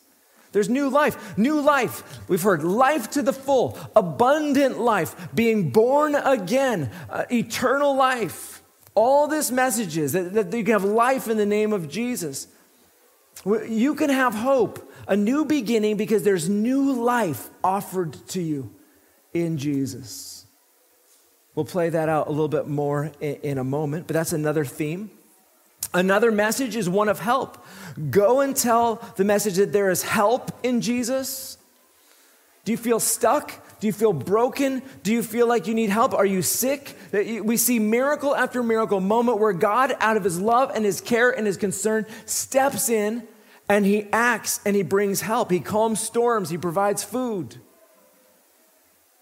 There's 0.52 0.70
new 0.70 0.90
life, 0.90 1.38
new 1.38 1.60
life. 1.60 2.22
We've 2.30 2.42
heard 2.42 2.64
life 2.64 3.10
to 3.12 3.22
the 3.22 3.34
full, 3.34 3.78
abundant 3.96 4.80
life, 4.80 5.30
being 5.34 5.72
born 5.72 6.14
again, 6.16 6.92
uh, 7.10 7.26
eternal 7.32 7.96
life. 7.96 8.62
All 8.94 9.28
this 9.28 9.50
messages 9.50 10.12
that, 10.12 10.34
that 10.34 10.54
you 10.54 10.64
can 10.64 10.74
have 10.74 10.84
life 10.84 11.28
in 11.28 11.38
the 11.38 11.46
name 11.46 11.74
of 11.74 11.90
Jesus. 11.90 12.48
You 13.46 13.96
can 13.96 14.12
have 14.12 14.36
hope 14.36 14.93
a 15.08 15.16
new 15.16 15.46
beginning 15.46 15.98
because 15.98 16.24
there's 16.24 16.50
new 16.50 16.94
life 16.94 17.50
offered 17.64 18.14
to 18.30 18.42
you 18.42 18.74
in 19.34 19.58
Jesus. 19.58 20.46
We'll 21.56 21.66
play 21.66 21.90
that 21.90 22.10
out 22.10 22.28
a 22.28 22.32
little 22.32 22.48
bit 22.48 22.68
more 22.68 23.12
in, 23.22 23.58
a 23.58 23.64
moment, 23.64 24.08
but 24.08 24.14
that's 24.14 24.34
another 24.34 24.66
theme. 24.66 25.12
Another 25.94 26.32
message 26.32 26.76
is 26.76 26.90
one 26.90 27.10
of 27.10 27.20
help. 27.20 27.64
Go 28.10 28.40
and 28.40 28.56
tell 28.56 28.96
the 29.16 29.24
message 29.24 29.56
that 29.56 29.72
there 29.72 29.92
is 29.92 30.02
help 30.02 30.52
in 30.64 30.82
Jesus. 30.82 31.58
Do 32.66 32.72
you 32.72 32.78
feel 32.78 33.00
stuck? 33.00 33.52
Do 33.80 33.88
you 33.88 33.94
feel 33.94 34.14
broken? 34.14 34.82
Do 35.04 35.12
you 35.12 35.22
feel 35.22 35.46
like 35.46 35.68
you 35.68 35.76
need 35.76 35.92
help? 35.92 36.14
Are 36.14 36.26
you 36.26 36.42
sick? 36.42 36.96
We 37.12 37.58
see 37.58 37.78
miracle 37.78 38.36
after 38.36 38.64
miracle, 38.64 39.00
moment 39.00 39.40
where 39.40 39.54
God, 39.54 39.96
out 40.00 40.18
of 40.18 40.24
his 40.24 40.40
love 40.40 40.72
and 40.74 40.84
his 40.84 41.02
care 41.02 41.30
and 41.30 41.46
his 41.46 41.58
concern, 41.58 42.08
steps 42.26 42.90
in 42.90 43.28
and 43.70 43.86
he 43.86 44.08
acts 44.12 44.60
and 44.66 44.76
he 44.76 44.84
brings 44.84 45.22
help. 45.22 45.52
He 45.52 45.60
calms 45.60 46.00
storms, 46.00 46.50
he 46.50 46.58
provides 46.58 47.04
food. 47.04 47.58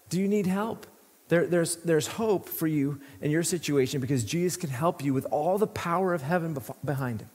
Do 0.08 0.20
you 0.20 0.28
need 0.28 0.46
help? 0.46 0.86
There, 1.28 1.46
there's, 1.46 1.76
there's 1.76 2.06
hope 2.06 2.48
for 2.48 2.66
you 2.66 3.00
in 3.22 3.30
your 3.30 3.42
situation 3.42 4.00
because 4.00 4.24
Jesus 4.24 4.58
can 4.58 4.68
help 4.68 5.02
you 5.02 5.14
with 5.14 5.24
all 5.30 5.56
the 5.56 5.66
power 5.66 6.12
of 6.12 6.20
heaven 6.20 6.56
behind 6.84 7.22
him. 7.22 7.30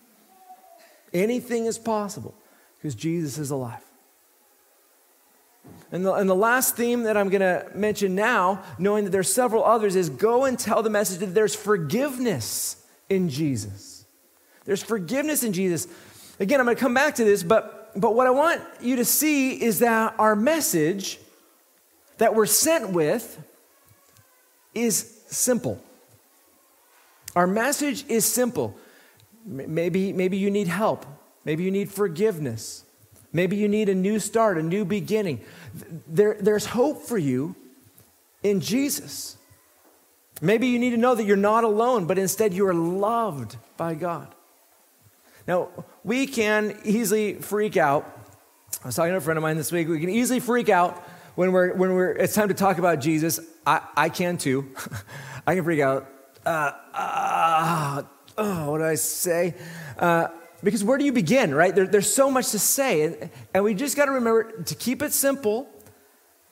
Anything 1.13 1.65
is 1.65 1.79
possible 1.79 2.35
because 2.77 2.93
Jesus 2.93 3.39
is 3.39 3.49
alive. 3.49 3.81
And 5.91 6.05
the, 6.05 6.13
and 6.13 6.29
the 6.29 6.35
last 6.35 6.75
theme 6.75 7.03
that 7.03 7.17
I'm 7.17 7.29
going 7.29 7.41
to 7.41 7.65
mention 7.73 8.13
now, 8.13 8.61
knowing 8.77 9.05
that 9.05 9.09
there's 9.09 9.33
several 9.33 9.63
others, 9.63 9.95
is 9.95 10.09
go 10.09 10.45
and 10.45 10.59
tell 10.59 10.83
the 10.83 10.89
message 10.89 11.19
that 11.19 11.33
there's 11.33 11.55
forgiveness 11.55 12.85
in 13.09 13.29
Jesus. 13.29 14.05
There's 14.65 14.83
forgiveness 14.83 15.43
in 15.43 15.53
Jesus. 15.53 15.87
Again, 16.39 16.59
I'm 16.59 16.65
going 16.65 16.75
to 16.75 16.81
come 16.81 16.93
back 16.93 17.15
to 17.15 17.23
this, 17.23 17.43
but, 17.43 17.91
but 17.99 18.15
what 18.15 18.27
I 18.27 18.31
want 18.31 18.61
you 18.79 18.97
to 18.97 19.05
see 19.05 19.61
is 19.61 19.79
that 19.79 20.13
our 20.19 20.35
message 20.35 21.19
that 22.17 22.35
we're 22.35 22.45
sent 22.45 22.89
with 22.91 23.39
is 24.73 25.21
simple. 25.27 25.81
Our 27.35 27.47
message 27.47 28.05
is 28.07 28.25
simple. 28.25 28.75
Maybe, 29.45 30.13
maybe 30.13 30.37
you 30.37 30.51
need 30.51 30.67
help. 30.67 31.05
Maybe 31.45 31.63
you 31.63 31.71
need 31.71 31.89
forgiveness. 31.91 32.83
Maybe 33.33 33.55
you 33.55 33.67
need 33.67 33.89
a 33.89 33.95
new 33.95 34.19
start, 34.19 34.57
a 34.57 34.63
new 34.63 34.85
beginning. 34.85 35.41
There, 36.07 36.37
there's 36.39 36.65
hope 36.65 37.03
for 37.03 37.17
you 37.17 37.55
in 38.43 38.61
Jesus. 38.61 39.37
Maybe 40.41 40.67
you 40.67 40.79
need 40.79 40.91
to 40.91 40.97
know 40.97 41.15
that 41.15 41.23
you're 41.23 41.35
not 41.35 41.63
alone, 41.63 42.05
but 42.05 42.17
instead 42.17 42.53
you 42.53 42.67
are 42.67 42.73
loved 42.73 43.57
by 43.75 43.95
God. 43.95 44.33
Now, 45.47 45.69
we 46.03 46.27
can 46.27 46.77
easily 46.83 47.35
freak 47.35 47.77
out. 47.77 48.05
I 48.83 48.87
was 48.87 48.95
talking 48.95 49.11
to 49.11 49.17
a 49.17 49.21
friend 49.21 49.37
of 49.37 49.43
mine 49.43 49.55
this 49.55 49.71
week. 49.71 49.87
We 49.87 49.99
can 49.99 50.09
easily 50.09 50.41
freak 50.41 50.67
out 50.67 50.97
when 51.35 51.53
we're 51.53 51.73
when 51.73 51.93
we're 51.93 52.11
it's 52.11 52.35
time 52.35 52.49
to 52.49 52.53
talk 52.53 52.79
about 52.79 52.99
Jesus. 52.99 53.39
I, 53.65 53.81
I 53.95 54.09
can 54.09 54.37
too. 54.37 54.69
I 55.47 55.55
can 55.55 55.63
freak 55.63 55.79
out. 55.79 56.09
Uh, 56.45 56.71
uh, 56.93 58.03
oh, 58.37 58.71
what 58.71 58.79
do 58.79 58.83
I 58.83 58.95
say? 58.95 59.55
Uh, 59.97 60.27
because 60.63 60.83
where 60.83 60.97
do 60.97 61.05
you 61.05 61.13
begin, 61.13 61.53
right? 61.53 61.73
There, 61.73 61.87
there's 61.87 62.13
so 62.13 62.29
much 62.29 62.51
to 62.51 62.59
say. 62.59 63.03
And, 63.03 63.29
and 63.53 63.63
we 63.63 63.73
just 63.73 63.95
got 63.95 64.05
to 64.05 64.11
remember 64.11 64.63
to 64.63 64.75
keep 64.75 65.01
it 65.01 65.13
simple. 65.13 65.69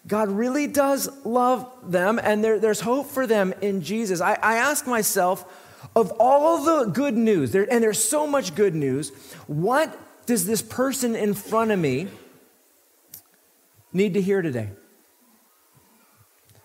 God 0.07 0.29
really 0.29 0.67
does 0.67 1.09
love 1.25 1.67
them, 1.83 2.19
and 2.21 2.43
there, 2.43 2.59
there's 2.59 2.79
hope 2.79 3.07
for 3.07 3.25
them 3.25 3.55
in 3.61 3.81
Jesus. 3.81 4.21
I, 4.21 4.33
I 4.35 4.57
ask 4.57 4.85
myself, 4.85 5.51
of 5.95 6.11
all 6.19 6.63
the 6.63 6.91
good 6.91 7.15
news, 7.15 7.51
there, 7.51 7.67
and 7.69 7.83
there's 7.83 8.03
so 8.03 8.25
much 8.25 8.55
good 8.55 8.75
news, 8.75 9.11
what 9.47 9.97
does 10.25 10.45
this 10.45 10.61
person 10.61 11.15
in 11.15 11.33
front 11.33 11.71
of 11.71 11.79
me 11.79 12.07
need 13.91 14.13
to 14.13 14.21
hear 14.21 14.41
today? 14.41 14.69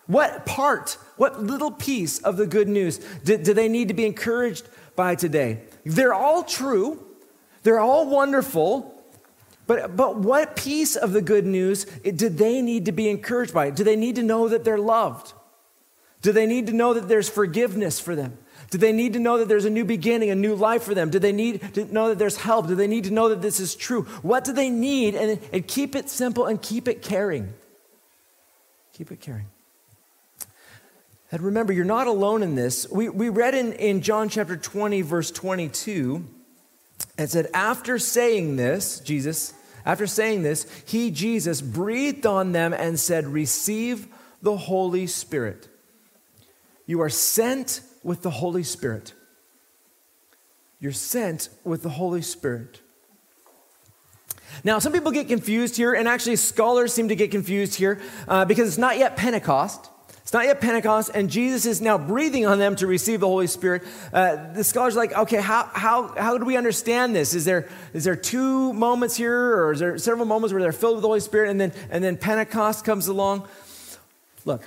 What 0.06 0.46
part, 0.46 0.96
what 1.16 1.42
little 1.42 1.70
piece 1.70 2.18
of 2.18 2.36
the 2.36 2.46
good 2.46 2.68
news 2.68 2.98
do, 3.24 3.36
do 3.36 3.54
they 3.54 3.68
need 3.68 3.88
to 3.88 3.94
be 3.94 4.06
encouraged 4.06 4.68
by 4.96 5.14
today? 5.14 5.62
They're 5.84 6.14
all 6.14 6.42
true, 6.42 7.04
they're 7.62 7.80
all 7.80 8.08
wonderful, 8.08 8.96
But, 9.66 9.94
but 9.96 10.16
what 10.16 10.56
piece 10.56 10.96
of 10.96 11.12
the 11.12 11.22
good 11.22 11.46
news 11.46 11.84
did 12.02 12.38
they 12.38 12.60
need 12.60 12.86
to 12.86 12.92
be 12.92 13.08
encouraged 13.08 13.54
by? 13.54 13.70
Do 13.70 13.84
they 13.84 13.94
need 13.94 14.16
to 14.16 14.22
know 14.24 14.48
that 14.48 14.64
they're 14.64 14.78
loved? 14.80 15.32
Do 16.22 16.32
they 16.32 16.44
need 16.44 16.66
to 16.66 16.72
know 16.72 16.92
that 16.92 17.06
there's 17.06 17.28
forgiveness 17.28 18.00
for 18.00 18.16
them? 18.16 18.36
Do 18.70 18.78
they 18.78 18.92
need 18.92 19.14
to 19.14 19.18
know 19.18 19.38
that 19.38 19.48
there's 19.48 19.64
a 19.64 19.70
new 19.70 19.84
beginning, 19.84 20.30
a 20.30 20.36
new 20.36 20.54
life 20.54 20.84
for 20.84 20.94
them? 20.94 21.10
Do 21.10 21.18
they 21.18 21.32
need 21.32 21.74
to 21.74 21.92
know 21.92 22.08
that 22.08 22.18
there's 22.18 22.36
help? 22.36 22.68
Do 22.68 22.76
they 22.76 22.86
need 22.86 23.04
to 23.04 23.10
know 23.10 23.28
that 23.28 23.42
this 23.42 23.58
is 23.58 23.74
true? 23.74 24.02
What 24.22 24.44
do 24.44 24.52
they 24.52 24.70
need? 24.70 25.16
And, 25.16 25.40
and 25.52 25.66
keep 25.66 25.96
it 25.96 26.08
simple 26.08 26.46
and 26.46 26.62
keep 26.62 26.86
it 26.86 27.02
caring. 27.02 27.52
Keep 28.92 29.10
it 29.10 29.20
caring. 29.20 29.46
And 31.32 31.42
remember, 31.42 31.72
you're 31.72 31.84
not 31.84 32.06
alone 32.06 32.42
in 32.42 32.54
this. 32.54 32.88
We, 32.90 33.08
we 33.08 33.28
read 33.28 33.54
in, 33.54 33.72
in 33.74 34.02
John 34.02 34.28
chapter 34.28 34.56
20, 34.56 35.02
verse 35.02 35.30
22, 35.30 36.24
it 37.18 37.30
said, 37.30 37.48
After 37.52 37.98
saying 37.98 38.56
this, 38.56 39.00
Jesus, 39.00 39.52
after 39.84 40.06
saying 40.06 40.42
this, 40.42 40.66
he, 40.86 41.10
Jesus, 41.10 41.60
breathed 41.60 42.26
on 42.26 42.52
them 42.52 42.72
and 42.72 42.98
said, 42.98 43.26
Receive 43.26 44.06
the 44.42 44.56
Holy 44.56 45.06
Spirit. 45.06 45.68
You 46.90 47.02
are 47.02 47.08
sent 47.08 47.82
with 48.02 48.22
the 48.22 48.30
Holy 48.30 48.64
Spirit. 48.64 49.14
You're 50.80 50.90
sent 50.90 51.48
with 51.62 51.84
the 51.84 51.88
Holy 51.88 52.20
Spirit. 52.20 52.80
Now, 54.64 54.80
some 54.80 54.92
people 54.92 55.12
get 55.12 55.28
confused 55.28 55.76
here, 55.76 55.94
and 55.94 56.08
actually, 56.08 56.34
scholars 56.34 56.92
seem 56.92 57.06
to 57.06 57.14
get 57.14 57.30
confused 57.30 57.76
here 57.76 58.00
uh, 58.26 58.44
because 58.44 58.66
it's 58.66 58.76
not 58.76 58.98
yet 58.98 59.16
Pentecost. 59.16 59.88
It's 60.22 60.32
not 60.32 60.46
yet 60.46 60.60
Pentecost, 60.60 61.12
and 61.14 61.30
Jesus 61.30 61.64
is 61.64 61.80
now 61.80 61.96
breathing 61.96 62.44
on 62.44 62.58
them 62.58 62.74
to 62.74 62.88
receive 62.88 63.20
the 63.20 63.28
Holy 63.28 63.46
Spirit. 63.46 63.84
Uh, 64.12 64.52
the 64.52 64.64
scholars 64.64 64.96
are 64.96 64.98
like, 64.98 65.16
okay, 65.16 65.40
how, 65.40 65.70
how, 65.72 66.08
how 66.18 66.38
do 66.38 66.44
we 66.44 66.56
understand 66.56 67.14
this? 67.14 67.34
Is 67.34 67.44
there, 67.44 67.68
is 67.92 68.02
there 68.02 68.16
two 68.16 68.72
moments 68.72 69.14
here, 69.14 69.62
or 69.62 69.70
is 69.70 69.78
there 69.78 69.96
several 69.96 70.26
moments 70.26 70.52
where 70.52 70.60
they're 70.60 70.72
filled 70.72 70.96
with 70.96 71.02
the 71.02 71.08
Holy 71.08 71.20
Spirit, 71.20 71.50
and 71.50 71.60
then, 71.60 71.72
and 71.88 72.02
then 72.02 72.16
Pentecost 72.16 72.84
comes 72.84 73.06
along? 73.06 73.46
Look, 74.44 74.64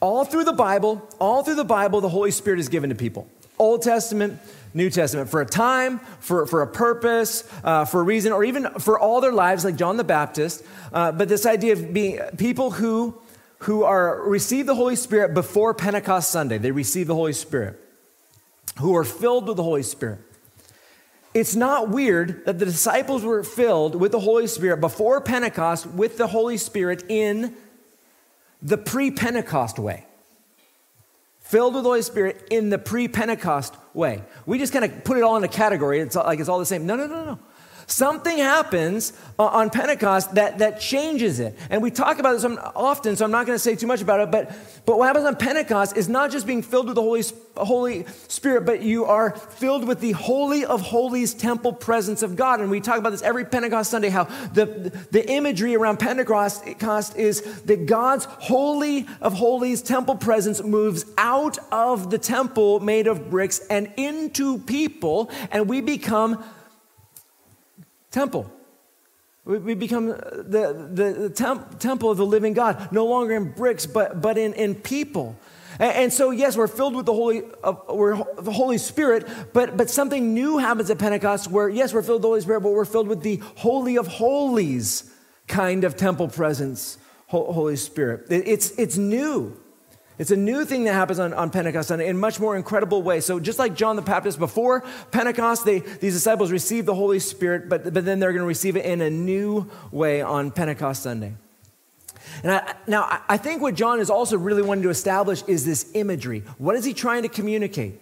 all 0.00 0.24
through 0.24 0.44
the 0.44 0.52
Bible, 0.52 1.06
all 1.18 1.44
through 1.44 1.56
the 1.56 1.64
Bible, 1.64 2.00
the 2.00 2.08
Holy 2.08 2.30
Spirit 2.30 2.58
is 2.58 2.68
given 2.68 2.90
to 2.90 2.96
people. 2.96 3.28
Old 3.58 3.82
Testament, 3.82 4.40
New 4.72 4.88
Testament, 4.88 5.28
for 5.28 5.42
a 5.42 5.46
time, 5.46 5.98
for, 6.20 6.46
for 6.46 6.62
a 6.62 6.66
purpose, 6.66 7.46
uh, 7.62 7.84
for 7.84 8.00
a 8.00 8.02
reason, 8.02 8.32
or 8.32 8.42
even 8.42 8.70
for 8.78 8.98
all 8.98 9.20
their 9.20 9.32
lives, 9.32 9.64
like 9.64 9.76
John 9.76 9.98
the 9.98 10.04
Baptist. 10.04 10.64
Uh, 10.92 11.12
but 11.12 11.28
this 11.28 11.44
idea 11.44 11.74
of 11.74 11.92
being 11.92 12.20
people 12.38 12.70
who, 12.70 13.20
who 13.58 13.84
are 13.84 14.22
receive 14.22 14.64
the 14.64 14.74
Holy 14.74 14.96
Spirit 14.96 15.34
before 15.34 15.74
Pentecost 15.74 16.30
Sunday, 16.30 16.56
they 16.56 16.70
receive 16.70 17.06
the 17.06 17.14
Holy 17.14 17.34
Spirit, 17.34 17.78
who 18.78 18.96
are 18.96 19.04
filled 19.04 19.46
with 19.46 19.58
the 19.58 19.62
Holy 19.62 19.82
Spirit. 19.82 20.20
It's 21.32 21.54
not 21.54 21.90
weird 21.90 22.44
that 22.46 22.58
the 22.58 22.64
disciples 22.64 23.22
were 23.22 23.44
filled 23.44 23.94
with 23.94 24.10
the 24.10 24.20
Holy 24.20 24.46
Spirit 24.46 24.80
before 24.80 25.20
Pentecost 25.20 25.86
with 25.86 26.16
the 26.16 26.26
Holy 26.26 26.56
Spirit 26.56 27.04
in 27.08 27.54
the 28.62 28.78
pre 28.78 29.10
Pentecost 29.10 29.78
way. 29.78 30.06
Filled 31.40 31.74
with 31.74 31.82
the 31.82 31.88
Holy 31.88 32.02
Spirit 32.02 32.46
in 32.50 32.70
the 32.70 32.78
pre 32.78 33.08
Pentecost 33.08 33.74
way. 33.92 34.22
We 34.46 34.58
just 34.58 34.72
kind 34.72 34.84
of 34.84 35.04
put 35.04 35.16
it 35.16 35.22
all 35.22 35.36
in 35.36 35.44
a 35.44 35.48
category. 35.48 36.00
It's 36.00 36.16
like 36.16 36.38
it's 36.38 36.48
all 36.48 36.58
the 36.58 36.66
same. 36.66 36.86
No, 36.86 36.96
no, 36.96 37.06
no, 37.06 37.24
no. 37.24 37.38
Something 37.90 38.38
happens 38.38 39.12
uh, 39.36 39.46
on 39.46 39.68
Pentecost 39.68 40.36
that, 40.36 40.58
that 40.58 40.80
changes 40.80 41.40
it. 41.40 41.58
And 41.70 41.82
we 41.82 41.90
talk 41.90 42.20
about 42.20 42.40
this 42.40 42.44
often, 42.76 43.16
so 43.16 43.24
I'm 43.24 43.32
not 43.32 43.46
going 43.46 43.56
to 43.56 43.60
say 43.60 43.74
too 43.74 43.88
much 43.88 44.00
about 44.00 44.20
it. 44.20 44.30
But, 44.30 44.52
but 44.86 44.96
what 44.96 45.06
happens 45.06 45.26
on 45.26 45.34
Pentecost 45.34 45.96
is 45.96 46.08
not 46.08 46.30
just 46.30 46.46
being 46.46 46.62
filled 46.62 46.86
with 46.86 46.94
the 46.94 47.02
Holy, 47.02 47.24
Holy 47.56 48.06
Spirit, 48.28 48.64
but 48.64 48.80
you 48.82 49.06
are 49.06 49.32
filled 49.32 49.88
with 49.88 49.98
the 49.98 50.12
Holy 50.12 50.64
of 50.64 50.80
Holies 50.80 51.34
temple 51.34 51.72
presence 51.72 52.22
of 52.22 52.36
God. 52.36 52.60
And 52.60 52.70
we 52.70 52.80
talk 52.80 52.96
about 52.96 53.10
this 53.10 53.22
every 53.22 53.44
Pentecost 53.44 53.90
Sunday 53.90 54.08
how 54.08 54.24
the, 54.52 54.96
the 55.10 55.28
imagery 55.28 55.74
around 55.74 55.98
Pentecost 55.98 57.16
is 57.16 57.40
that 57.62 57.86
God's 57.86 58.26
Holy 58.26 59.08
of 59.20 59.32
Holies 59.32 59.82
temple 59.82 60.14
presence 60.14 60.62
moves 60.62 61.06
out 61.18 61.58
of 61.72 62.10
the 62.10 62.18
temple 62.18 62.78
made 62.78 63.08
of 63.08 63.30
bricks 63.30 63.58
and 63.68 63.92
into 63.96 64.58
people, 64.58 65.28
and 65.50 65.68
we 65.68 65.80
become 65.80 66.44
temple. 68.10 68.50
We 69.44 69.74
become 69.74 70.08
the, 70.08 70.88
the, 70.92 71.16
the 71.18 71.30
temp, 71.30 71.78
temple 71.80 72.10
of 72.10 72.18
the 72.18 72.26
living 72.26 72.52
God, 72.52 72.92
no 72.92 73.06
longer 73.06 73.34
in 73.34 73.52
bricks, 73.52 73.86
but, 73.86 74.20
but 74.20 74.36
in, 74.36 74.52
in 74.52 74.74
people. 74.74 75.36
And, 75.78 75.92
and 75.92 76.12
so, 76.12 76.30
yes, 76.30 76.56
we're 76.56 76.68
filled 76.68 76.94
with 76.94 77.06
the 77.06 77.14
Holy, 77.14 77.42
uh, 77.64 77.74
we're 77.88 78.22
the 78.38 78.52
Holy 78.52 78.78
Spirit, 78.78 79.26
but, 79.52 79.76
but 79.76 79.88
something 79.88 80.34
new 80.34 80.58
happens 80.58 80.90
at 80.90 80.98
Pentecost 80.98 81.50
where, 81.50 81.68
yes, 81.68 81.94
we're 81.94 82.02
filled 82.02 82.18
with 82.18 82.22
the 82.22 82.28
Holy 82.28 82.40
Spirit, 82.42 82.60
but 82.60 82.72
we're 82.72 82.84
filled 82.84 83.08
with 83.08 83.22
the 83.22 83.40
Holy 83.56 83.96
of 83.96 84.06
Holies 84.06 85.10
kind 85.48 85.84
of 85.84 85.96
temple 85.96 86.28
presence, 86.28 86.98
Holy 87.26 87.76
Spirit. 87.76 88.26
It's, 88.30 88.72
it's 88.72 88.98
new. 88.98 89.56
It's 90.20 90.30
a 90.30 90.36
new 90.36 90.66
thing 90.66 90.84
that 90.84 90.92
happens 90.92 91.18
on, 91.18 91.32
on 91.32 91.48
Pentecost 91.48 91.88
Sunday 91.88 92.06
in 92.06 92.16
a 92.16 92.18
much 92.18 92.38
more 92.38 92.54
incredible 92.54 93.00
way. 93.00 93.22
So, 93.22 93.40
just 93.40 93.58
like 93.58 93.74
John 93.74 93.96
the 93.96 94.02
Baptist, 94.02 94.38
before 94.38 94.84
Pentecost, 95.10 95.64
they, 95.64 95.78
these 95.78 96.12
disciples 96.12 96.52
received 96.52 96.86
the 96.86 96.94
Holy 96.94 97.18
Spirit, 97.18 97.70
but, 97.70 97.84
but 97.94 98.04
then 98.04 98.20
they're 98.20 98.32
going 98.32 98.42
to 98.42 98.46
receive 98.46 98.76
it 98.76 98.84
in 98.84 99.00
a 99.00 99.08
new 99.08 99.70
way 99.90 100.20
on 100.20 100.50
Pentecost 100.50 101.04
Sunday. 101.04 101.36
And 102.42 102.52
I, 102.52 102.74
now, 102.86 103.22
I 103.30 103.38
think 103.38 103.62
what 103.62 103.74
John 103.74 103.98
is 103.98 104.10
also 104.10 104.36
really 104.36 104.60
wanting 104.60 104.82
to 104.82 104.90
establish 104.90 105.42
is 105.46 105.64
this 105.64 105.90
imagery. 105.94 106.40
What 106.58 106.76
is 106.76 106.84
he 106.84 106.92
trying 106.92 107.22
to 107.22 107.30
communicate? 107.30 107.98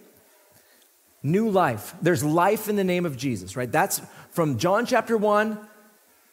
New 1.23 1.49
life. 1.49 1.95
There's 2.01 2.21
life 2.21 2.67
in 2.67 2.75
the 2.75 2.83
name 2.83 3.05
of 3.05 3.15
Jesus, 3.15 3.55
right? 3.55 3.71
That's 3.71 4.01
from 4.31 4.57
John 4.57 4.85
chapter 4.85 5.15
1. 5.15 5.57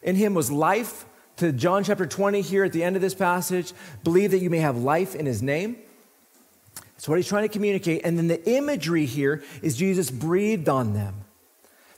In 0.03 0.16
him 0.16 0.35
was 0.35 0.51
life 0.51 1.05
to 1.37 1.53
John 1.53 1.85
chapter 1.85 2.07
20 2.07 2.40
here 2.40 2.64
at 2.64 2.72
the 2.72 2.83
end 2.83 2.96
of 2.96 3.03
this 3.03 3.14
passage 3.14 3.72
believe 4.03 4.31
that 4.31 4.38
you 4.38 4.51
may 4.51 4.59
have 4.59 4.77
life 4.79 5.14
in 5.14 5.27
his 5.27 5.42
name. 5.42 5.77
That's 6.75 7.09
what 7.09 7.18
he's 7.18 7.29
trying 7.29 7.42
to 7.42 7.49
communicate. 7.49 8.03
And 8.05 8.16
then 8.16 8.27
the 8.29 8.42
imagery 8.51 9.05
here 9.05 9.42
is 9.62 9.77
Jesus 9.77 10.11
breathed 10.11 10.68
on 10.68 10.94
them. 10.94 11.14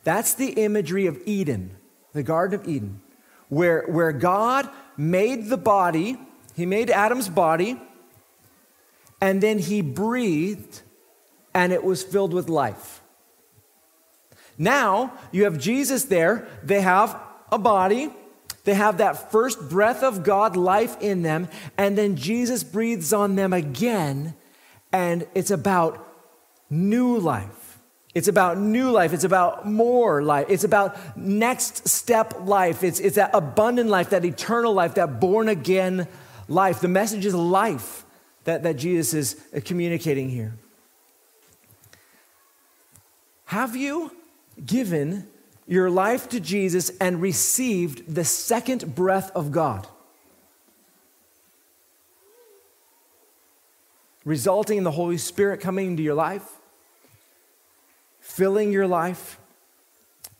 That's 0.02 0.34
the 0.34 0.50
imagery 0.50 1.06
of 1.06 1.20
Eden, 1.24 1.76
the 2.12 2.22
Garden 2.22 2.60
of 2.60 2.68
Eden, 2.68 3.00
where, 3.48 3.84
where 3.86 4.12
God 4.12 4.68
made 4.96 5.48
the 5.48 5.56
body, 5.56 6.18
he 6.56 6.66
made 6.66 6.90
Adam's 6.90 7.28
body, 7.28 7.80
and 9.20 9.40
then 9.40 9.58
he 9.58 9.82
breathed, 9.82 10.82
and 11.54 11.72
it 11.72 11.84
was 11.84 12.02
filled 12.02 12.32
with 12.32 12.48
life. 12.48 13.02
Now 14.56 15.12
you 15.30 15.44
have 15.44 15.58
Jesus 15.58 16.04
there, 16.04 16.48
they 16.64 16.80
have 16.80 17.20
a 17.52 17.58
body, 17.58 18.10
they 18.68 18.74
have 18.74 18.98
that 18.98 19.32
first 19.32 19.70
breath 19.70 20.02
of 20.02 20.22
God 20.22 20.54
life 20.54 21.00
in 21.00 21.22
them, 21.22 21.48
and 21.78 21.96
then 21.96 22.16
Jesus 22.16 22.62
breathes 22.62 23.14
on 23.14 23.34
them 23.34 23.54
again, 23.54 24.34
and 24.92 25.26
it's 25.34 25.50
about 25.50 26.06
new 26.68 27.18
life. 27.18 27.78
It's 28.14 28.28
about 28.28 28.58
new 28.58 28.90
life. 28.90 29.14
It's 29.14 29.24
about 29.24 29.66
more 29.66 30.22
life. 30.22 30.48
It's 30.50 30.64
about 30.64 31.16
next 31.16 31.88
step 31.88 32.40
life. 32.40 32.84
It's, 32.84 33.00
it's 33.00 33.16
that 33.16 33.30
abundant 33.32 33.88
life, 33.88 34.10
that 34.10 34.26
eternal 34.26 34.74
life, 34.74 34.96
that 34.96 35.18
born 35.18 35.48
again 35.48 36.06
life. 36.46 36.80
The 36.80 36.88
message 36.88 37.24
is 37.24 37.34
life 37.34 38.04
that, 38.44 38.64
that 38.64 38.76
Jesus 38.76 39.14
is 39.14 39.62
communicating 39.64 40.28
here. 40.28 40.52
Have 43.46 43.76
you 43.76 44.14
given 44.66 45.26
your 45.68 45.90
life 45.90 46.30
to 46.30 46.40
Jesus 46.40 46.90
and 46.98 47.20
received 47.20 48.12
the 48.12 48.24
second 48.24 48.94
breath 48.94 49.30
of 49.36 49.52
God, 49.52 49.86
resulting 54.24 54.78
in 54.78 54.84
the 54.84 54.90
Holy 54.90 55.18
Spirit 55.18 55.60
coming 55.60 55.88
into 55.88 56.02
your 56.02 56.14
life, 56.14 56.42
filling 58.20 58.72
your 58.72 58.86
life, 58.86 59.38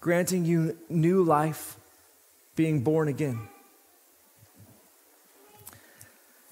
granting 0.00 0.46
you 0.46 0.78
new 0.88 1.22
life, 1.22 1.76
being 2.56 2.80
born 2.80 3.06
again. 3.06 3.48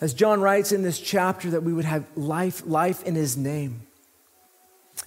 As 0.03 0.13
John 0.13 0.43
writes 0.43 0.73
in 0.73 0.83
this 0.83 1.01
chapter, 1.01 1.51
that 1.51 1.63
we 1.63 1.73
would 1.73 1.87
have 1.87 2.05
life, 2.15 2.63
life 2.67 3.03
in 3.05 3.15
his 3.15 3.39
name. 3.39 3.87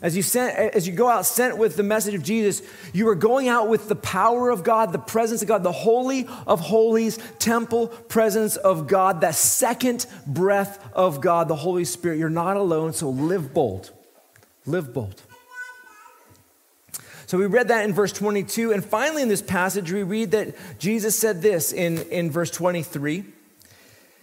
As 0.01 0.15
you, 0.15 0.23
sent, 0.23 0.57
as 0.57 0.87
you 0.87 0.93
go 0.93 1.09
out 1.09 1.25
sent 1.25 1.57
with 1.57 1.75
the 1.75 1.83
message 1.83 2.13
of 2.13 2.23
Jesus, 2.23 2.61
you 2.93 3.07
are 3.09 3.15
going 3.15 3.49
out 3.49 3.67
with 3.67 3.89
the 3.89 3.97
power 3.97 4.49
of 4.49 4.63
God, 4.63 4.93
the 4.93 4.99
presence 4.99 5.41
of 5.41 5.49
God, 5.49 5.61
the 5.61 5.73
holy 5.73 6.25
of 6.47 6.61
holies, 6.61 7.19
temple 7.37 7.87
presence 7.87 8.55
of 8.55 8.87
God, 8.87 9.19
that 9.21 9.35
second 9.35 10.05
breath 10.25 10.89
of 10.93 11.19
God, 11.19 11.49
the 11.49 11.55
Holy 11.55 11.83
Spirit. 11.83 12.17
You're 12.17 12.29
not 12.29 12.55
alone, 12.55 12.93
so 12.93 13.09
live 13.09 13.53
bold. 13.53 13.91
Live 14.65 14.93
bold. 14.93 15.21
So 17.25 17.37
we 17.37 17.45
read 17.45 17.67
that 17.67 17.83
in 17.83 17.93
verse 17.93 18.13
22. 18.13 18.71
And 18.71 18.83
finally, 18.83 19.21
in 19.21 19.27
this 19.27 19.41
passage, 19.41 19.91
we 19.91 20.03
read 20.03 20.31
that 20.31 20.55
Jesus 20.79 21.17
said 21.17 21.41
this 21.41 21.73
in, 21.73 21.99
in 22.03 22.31
verse 22.31 22.51
23 22.51 23.25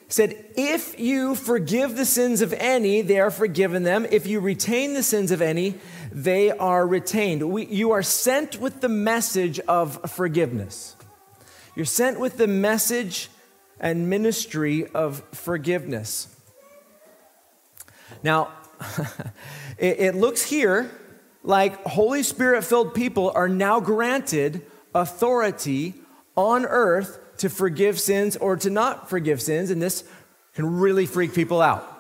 said, 0.09 0.45
If 0.57 0.99
you 0.99 1.35
forgive 1.35 1.97
the 1.97 2.05
sins 2.05 2.41
of 2.41 2.53
any, 2.55 3.03
they 3.03 3.19
are 3.19 3.31
forgiven 3.31 3.83
them. 3.83 4.07
If 4.11 4.27
you 4.27 4.41
retain 4.41 4.95
the 4.95 5.03
sins 5.03 5.31
of 5.31 5.43
any, 5.43 5.75
they 6.13 6.51
are 6.51 6.87
retained. 6.87 7.51
We, 7.51 7.67
you 7.67 7.91
are 7.93 8.03
sent 8.03 8.61
with 8.61 8.81
the 8.81 8.89
message 8.89 9.59
of 9.61 10.11
forgiveness. 10.11 10.97
You're 11.75 11.85
sent 11.85 12.19
with 12.19 12.37
the 12.39 12.47
message 12.47 13.29
and 13.79 14.09
ministry 14.09 14.87
of 14.87 15.23
forgiveness. 15.33 16.35
Now, 18.23 18.51
it, 19.79 20.01
it 20.01 20.15
looks 20.15 20.43
here 20.43 20.91
like 21.43 21.83
Holy 21.85 22.23
Spirit 22.23 22.65
filled 22.65 22.95
people 22.95 23.31
are 23.35 23.49
now 23.49 23.81
granted 23.81 24.65
authority 24.95 25.95
on 26.37 26.65
earth 26.65 27.19
to 27.39 27.49
forgive 27.49 28.01
sins 28.01 28.37
or 28.37 28.57
to 28.57 28.71
not 28.71 29.09
forgive 29.09 29.41
sins, 29.43 29.71
and 29.71 29.81
this 29.81 30.05
can 30.55 30.79
really 30.79 31.07
freak 31.07 31.35
people 31.35 31.61
out. 31.61 31.93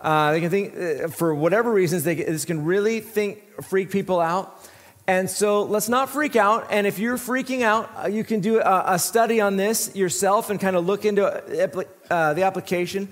Uh, 0.00 0.32
they 0.32 0.40
can 0.40 0.50
think, 0.50 0.74
uh, 0.76 1.08
for 1.08 1.34
whatever 1.34 1.70
reasons, 1.70 2.04
they, 2.04 2.14
this 2.14 2.46
can 2.46 2.64
really 2.64 3.00
think, 3.00 3.62
freak 3.62 3.90
people 3.90 4.18
out. 4.18 4.58
And 5.06 5.28
so 5.28 5.64
let's 5.64 5.88
not 5.88 6.08
freak 6.08 6.36
out. 6.36 6.68
And 6.70 6.86
if 6.86 6.98
you're 6.98 7.18
freaking 7.18 7.62
out, 7.62 7.90
uh, 7.96 8.08
you 8.08 8.24
can 8.24 8.40
do 8.40 8.60
a, 8.60 8.94
a, 8.94 8.98
study 8.98 9.40
on 9.40 9.56
this 9.56 9.94
yourself 9.94 10.50
and 10.50 10.60
kind 10.60 10.76
of 10.76 10.86
look 10.86 11.04
into 11.04 11.26
uh, 11.26 12.34
the 12.34 12.44
application. 12.44 13.08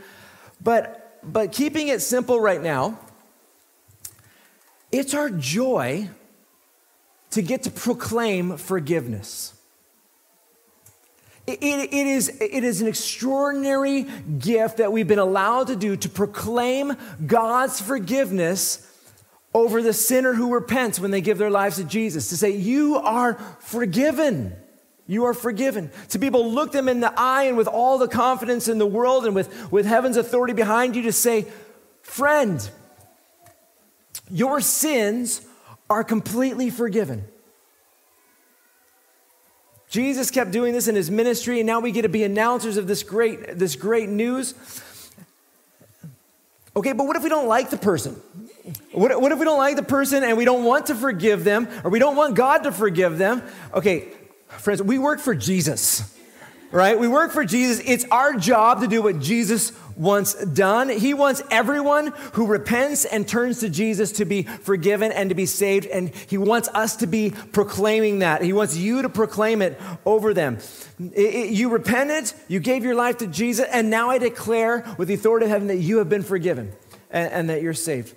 But, 0.62 1.20
but 1.22 1.52
keeping 1.52 1.88
it 1.88 2.00
simple 2.00 2.40
right 2.40 2.62
now, 2.62 2.98
it's 4.92 5.12
our 5.12 5.28
joy 5.28 6.08
to 7.30 7.42
get 7.42 7.64
to 7.64 7.70
proclaim 7.70 8.56
forgiveness. 8.56 9.57
It, 11.48 11.94
it, 11.94 12.06
is, 12.06 12.28
it 12.42 12.62
is 12.62 12.82
an 12.82 12.88
extraordinary 12.88 14.02
gift 14.38 14.76
that 14.76 14.92
we've 14.92 15.08
been 15.08 15.18
allowed 15.18 15.68
to 15.68 15.76
do 15.76 15.96
to 15.96 16.08
proclaim 16.10 16.94
God's 17.26 17.80
forgiveness 17.80 18.86
over 19.54 19.80
the 19.80 19.94
sinner 19.94 20.34
who 20.34 20.52
repents 20.52 21.00
when 21.00 21.10
they 21.10 21.22
give 21.22 21.38
their 21.38 21.48
lives 21.48 21.76
to 21.76 21.84
Jesus, 21.84 22.28
to 22.28 22.36
say, 22.36 22.50
You 22.50 22.96
are 22.96 23.34
forgiven. 23.60 24.54
You 25.06 25.24
are 25.24 25.32
forgiven. 25.32 25.90
To 26.10 26.18
be 26.18 26.26
able 26.26 26.42
to 26.42 26.48
look 26.48 26.72
them 26.72 26.86
in 26.86 27.00
the 27.00 27.14
eye 27.18 27.44
and 27.44 27.56
with 27.56 27.66
all 27.66 27.96
the 27.96 28.08
confidence 28.08 28.68
in 28.68 28.76
the 28.76 28.86
world 28.86 29.24
and 29.24 29.34
with, 29.34 29.72
with 29.72 29.86
heaven's 29.86 30.18
authority 30.18 30.52
behind 30.52 30.96
you 30.96 31.02
to 31.02 31.12
say, 31.12 31.46
Friend, 32.02 32.70
your 34.30 34.60
sins 34.60 35.40
are 35.88 36.04
completely 36.04 36.68
forgiven. 36.68 37.24
Jesus 39.88 40.30
kept 40.30 40.50
doing 40.50 40.74
this 40.74 40.86
in 40.86 40.94
his 40.94 41.10
ministry, 41.10 41.60
and 41.60 41.66
now 41.66 41.80
we 41.80 41.92
get 41.92 42.02
to 42.02 42.08
be 42.08 42.22
announcers 42.22 42.76
of 42.76 42.86
this 42.86 43.02
great, 43.02 43.58
this 43.58 43.74
great 43.74 44.08
news. 44.08 44.54
Okay, 46.76 46.92
but 46.92 47.06
what 47.06 47.16
if 47.16 47.22
we 47.22 47.28
don't 47.28 47.48
like 47.48 47.70
the 47.70 47.78
person? 47.78 48.14
What, 48.92 49.18
what 49.20 49.32
if 49.32 49.38
we 49.38 49.44
don't 49.44 49.58
like 49.58 49.76
the 49.76 49.82
person 49.82 50.22
and 50.22 50.36
we 50.36 50.44
don't 50.44 50.64
want 50.64 50.86
to 50.86 50.94
forgive 50.94 51.42
them 51.42 51.68
or 51.84 51.90
we 51.90 51.98
don't 51.98 52.16
want 52.16 52.34
God 52.34 52.64
to 52.64 52.72
forgive 52.72 53.16
them? 53.16 53.42
Okay, 53.72 54.08
friends, 54.48 54.82
we 54.82 54.98
work 54.98 55.20
for 55.20 55.34
Jesus, 55.34 56.14
right? 56.70 56.98
We 56.98 57.08
work 57.08 57.32
for 57.32 57.44
Jesus. 57.44 57.82
It's 57.84 58.04
our 58.10 58.34
job 58.34 58.80
to 58.80 58.86
do 58.86 59.02
what 59.02 59.20
Jesus 59.20 59.72
wants 59.96 60.34
done. 60.44 60.88
He 60.88 61.12
wants 61.12 61.42
everyone 61.50 62.08
who 62.34 62.46
repents 62.46 63.04
and 63.04 63.26
turns 63.26 63.60
to 63.60 63.68
Jesus 63.68 64.12
to 64.12 64.24
be 64.24 64.44
forgiven 64.44 65.10
and 65.10 65.28
to 65.30 65.34
be 65.34 65.46
saved. 65.46 65.86
And 65.86 66.14
He 66.14 66.38
wants 66.38 66.68
us 66.68 66.96
to 66.96 67.06
be 67.06 67.30
proclaiming 67.52 68.20
that. 68.20 68.42
He 68.42 68.52
wants 68.52 68.76
you 68.76 69.02
to 69.02 69.08
proclaim 69.08 69.60
it 69.60 69.78
over 70.06 70.32
them. 70.32 70.58
It, 71.00 71.34
it, 71.34 71.50
you 71.50 71.68
repented, 71.68 72.32
you 72.46 72.60
gave 72.60 72.84
your 72.84 72.94
life 72.94 73.18
to 73.18 73.26
Jesus, 73.26 73.66
and 73.72 73.90
now 73.90 74.10
I 74.10 74.18
declare 74.18 74.86
with 74.96 75.08
the 75.08 75.14
authority 75.14 75.46
of 75.46 75.50
heaven 75.50 75.68
that 75.68 75.76
you 75.76 75.98
have 75.98 76.08
been 76.08 76.22
forgiven 76.22 76.72
and, 77.10 77.32
and 77.32 77.50
that 77.50 77.62
you're 77.62 77.74
saved. 77.74 78.14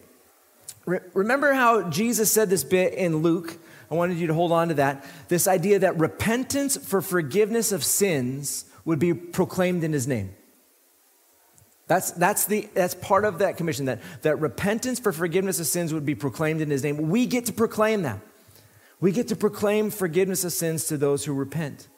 Re- 0.86 1.00
remember 1.14 1.54
how 1.54 1.90
Jesus 1.90 2.32
said 2.32 2.50
this 2.50 2.64
bit 2.64 2.94
in 2.94 3.18
Luke? 3.18 3.58
I 3.92 3.96
wanted 3.96 4.18
you 4.18 4.28
to 4.28 4.34
hold 4.34 4.54
on 4.54 4.70
to 4.70 4.74
that. 4.76 5.06
This 5.28 5.50
idea 5.50 5.80
that 5.80 6.00
repentance 6.00 6.78
for 6.78 7.02
forgiveness 7.02 7.74
of 7.74 7.84
sins 7.84 8.64
would 8.86 9.00
be 9.00 9.14
proclaimed 9.14 9.84
in 9.84 9.92
his 9.92 10.08
name. 10.08 10.34
That's, 11.88 12.12
that's, 12.12 12.46
the, 12.46 12.70
that's 12.74 12.96
part 12.96 13.26
of 13.26 13.40
that 13.40 13.58
commission, 13.58 13.86
that, 13.86 14.00
that 14.22 14.40
repentance 14.40 14.98
for 14.98 15.12
forgiveness 15.12 15.60
of 15.60 15.68
sins 15.68 15.94
would 15.94 16.06
be 16.06 16.16
proclaimed 16.16 16.62
in 16.62 16.70
his 16.70 16.84
name. 16.84 17.10
We 17.10 17.26
get 17.26 17.48
to 17.48 17.54
proclaim 17.54 18.04
that. 18.04 18.20
We 19.02 19.12
get 19.12 19.28
to 19.28 19.36
proclaim 19.36 19.92
forgiveness 19.92 20.46
of 20.46 20.54
sins 20.54 20.86
to 20.86 20.96
those 20.96 21.26
who 21.26 21.34
repent. 21.34 21.90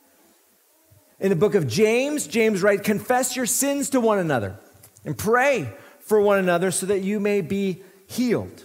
In 1.19 1.29
the 1.29 1.35
book 1.35 1.53
of 1.53 1.67
James, 1.67 2.25
James 2.25 2.63
writes, 2.63 2.81
Confess 2.81 3.35
your 3.35 3.45
sins 3.45 3.91
to 3.91 3.99
one 3.99 4.17
another 4.17 4.57
and 5.05 5.15
pray 5.15 5.71
for 5.99 6.19
one 6.19 6.39
another 6.39 6.71
so 6.71 6.87
that 6.87 7.01
you 7.01 7.19
may 7.19 7.41
be 7.41 7.83
healed. 8.07 8.63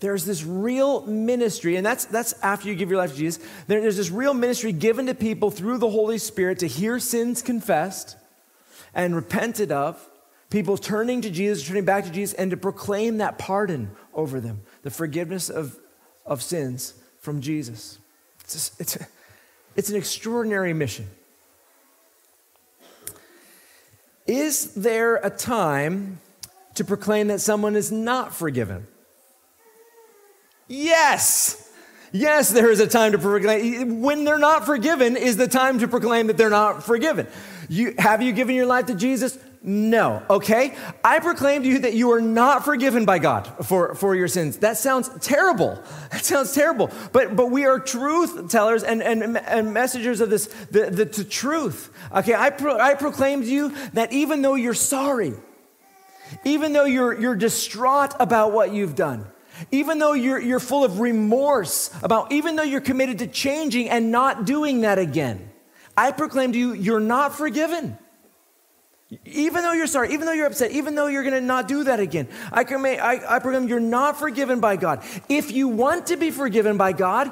There's 0.00 0.24
this 0.24 0.44
real 0.44 1.06
ministry, 1.06 1.76
and 1.76 1.86
that's, 1.86 2.04
that's 2.04 2.34
after 2.42 2.68
you 2.68 2.74
give 2.74 2.90
your 2.90 2.98
life 2.98 3.12
to 3.12 3.16
Jesus. 3.16 3.42
There, 3.66 3.80
there's 3.80 3.96
this 3.96 4.10
real 4.10 4.34
ministry 4.34 4.72
given 4.72 5.06
to 5.06 5.14
people 5.14 5.50
through 5.50 5.78
the 5.78 5.88
Holy 5.88 6.18
Spirit 6.18 6.58
to 6.58 6.66
hear 6.66 6.98
sins 6.98 7.40
confessed 7.40 8.16
and 8.94 9.16
repented 9.16 9.72
of, 9.72 10.06
people 10.50 10.76
turning 10.76 11.22
to 11.22 11.30
Jesus, 11.30 11.66
turning 11.66 11.84
back 11.84 12.04
to 12.04 12.10
Jesus, 12.10 12.34
and 12.34 12.50
to 12.50 12.56
proclaim 12.56 13.18
that 13.18 13.38
pardon 13.38 13.90
over 14.12 14.38
them, 14.40 14.62
the 14.82 14.90
forgiveness 14.90 15.48
of, 15.48 15.78
of 16.26 16.42
sins 16.42 16.94
from 17.20 17.40
Jesus. 17.40 17.98
It's, 18.40 18.70
a, 18.78 18.82
it's, 18.82 18.96
a, 18.96 19.06
it's 19.76 19.90
an 19.90 19.96
extraordinary 19.96 20.72
mission. 20.74 21.08
Is 24.26 24.74
there 24.74 25.16
a 25.16 25.30
time 25.30 26.20
to 26.74 26.84
proclaim 26.84 27.28
that 27.28 27.40
someone 27.40 27.76
is 27.76 27.90
not 27.90 28.34
forgiven? 28.34 28.86
Yes. 30.68 31.62
Yes, 32.12 32.50
there 32.50 32.70
is 32.70 32.80
a 32.80 32.86
time 32.86 33.12
to 33.12 33.18
proclaim. 33.18 34.00
When 34.00 34.24
they're 34.24 34.38
not 34.38 34.64
forgiven, 34.64 35.16
is 35.16 35.36
the 35.36 35.48
time 35.48 35.78
to 35.80 35.88
proclaim 35.88 36.28
that 36.28 36.36
they're 36.36 36.50
not 36.50 36.82
forgiven. 36.82 37.26
You, 37.68 37.94
have 37.98 38.22
you 38.22 38.32
given 38.32 38.54
your 38.54 38.66
life 38.66 38.86
to 38.86 38.94
Jesus? 38.94 39.38
No. 39.62 40.22
Okay? 40.30 40.76
I 41.02 41.18
proclaim 41.18 41.64
to 41.64 41.68
you 41.68 41.80
that 41.80 41.94
you 41.94 42.12
are 42.12 42.20
not 42.20 42.64
forgiven 42.64 43.04
by 43.04 43.18
God 43.18 43.66
for, 43.66 43.96
for 43.96 44.14
your 44.14 44.28
sins. 44.28 44.58
That 44.58 44.76
sounds 44.76 45.10
terrible. 45.20 45.82
That 46.12 46.24
sounds 46.24 46.54
terrible. 46.54 46.90
But, 47.12 47.36
but 47.36 47.50
we 47.50 47.66
are 47.66 47.78
truth 47.78 48.48
tellers 48.48 48.84
and, 48.84 49.02
and, 49.02 49.36
and 49.36 49.74
messengers 49.74 50.20
of 50.20 50.30
this, 50.30 50.46
the, 50.70 50.88
the, 50.88 51.04
the 51.04 51.24
truth. 51.24 51.92
Okay? 52.14 52.34
I, 52.34 52.50
pro, 52.50 52.78
I 52.78 52.94
proclaim 52.94 53.42
to 53.42 53.46
you 53.46 53.74
that 53.92 54.12
even 54.12 54.40
though 54.40 54.54
you're 54.54 54.72
sorry, 54.72 55.34
even 56.44 56.72
though 56.72 56.84
you're, 56.84 57.20
you're 57.20 57.36
distraught 57.36 58.14
about 58.20 58.52
what 58.52 58.72
you've 58.72 58.94
done, 58.94 59.26
even 59.70 59.98
though 59.98 60.12
you're, 60.12 60.40
you're 60.40 60.60
full 60.60 60.84
of 60.84 61.00
remorse 61.00 61.90
about, 62.02 62.32
even 62.32 62.56
though 62.56 62.62
you're 62.62 62.80
committed 62.80 63.18
to 63.20 63.26
changing 63.26 63.88
and 63.88 64.10
not 64.10 64.44
doing 64.44 64.82
that 64.82 64.98
again, 64.98 65.50
I 65.96 66.12
proclaim 66.12 66.52
to 66.52 66.58
you, 66.58 66.72
you're 66.74 67.00
not 67.00 67.34
forgiven. 67.34 67.98
Even 69.24 69.62
though 69.62 69.72
you're 69.72 69.86
sorry, 69.86 70.12
even 70.12 70.26
though 70.26 70.32
you're 70.32 70.48
upset, 70.48 70.72
even 70.72 70.96
though 70.96 71.06
you're 71.06 71.22
going 71.22 71.34
to 71.34 71.40
not 71.40 71.68
do 71.68 71.84
that 71.84 72.00
again, 72.00 72.28
I, 72.50 72.64
make, 72.76 72.98
I, 73.00 73.36
I 73.36 73.38
proclaim 73.38 73.68
you're 73.68 73.78
not 73.78 74.18
forgiven 74.18 74.58
by 74.58 74.76
God. 74.76 75.04
If 75.28 75.52
you 75.52 75.68
want 75.68 76.08
to 76.08 76.16
be 76.16 76.32
forgiven 76.32 76.76
by 76.76 76.92
God, 76.92 77.30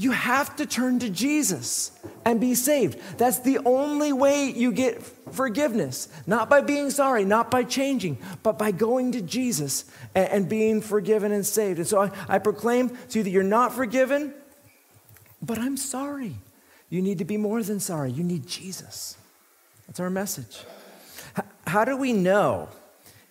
you 0.00 0.12
have 0.12 0.56
to 0.56 0.64
turn 0.64 0.98
to 1.00 1.10
Jesus 1.10 1.92
and 2.24 2.40
be 2.40 2.54
saved. 2.54 2.98
That's 3.18 3.40
the 3.40 3.58
only 3.66 4.14
way 4.14 4.46
you 4.46 4.72
get 4.72 5.02
forgiveness. 5.02 6.08
Not 6.26 6.48
by 6.48 6.62
being 6.62 6.88
sorry, 6.88 7.26
not 7.26 7.50
by 7.50 7.64
changing, 7.64 8.16
but 8.42 8.56
by 8.56 8.70
going 8.70 9.12
to 9.12 9.20
Jesus 9.20 9.84
and, 10.14 10.28
and 10.30 10.48
being 10.48 10.80
forgiven 10.80 11.32
and 11.32 11.44
saved. 11.44 11.80
And 11.80 11.86
so 11.86 12.00
I, 12.00 12.10
I 12.28 12.38
proclaim 12.38 12.96
to 13.10 13.18
you 13.18 13.24
that 13.24 13.28
you're 13.28 13.42
not 13.42 13.74
forgiven, 13.74 14.32
but 15.42 15.58
I'm 15.58 15.76
sorry. 15.76 16.36
You 16.88 17.02
need 17.02 17.18
to 17.18 17.26
be 17.26 17.36
more 17.36 17.62
than 17.62 17.78
sorry. 17.78 18.10
You 18.10 18.24
need 18.24 18.46
Jesus. 18.46 19.18
That's 19.86 20.00
our 20.00 20.08
message. 20.08 20.60
H- 21.36 21.44
how 21.66 21.84
do 21.84 21.94
we 21.94 22.14
know 22.14 22.70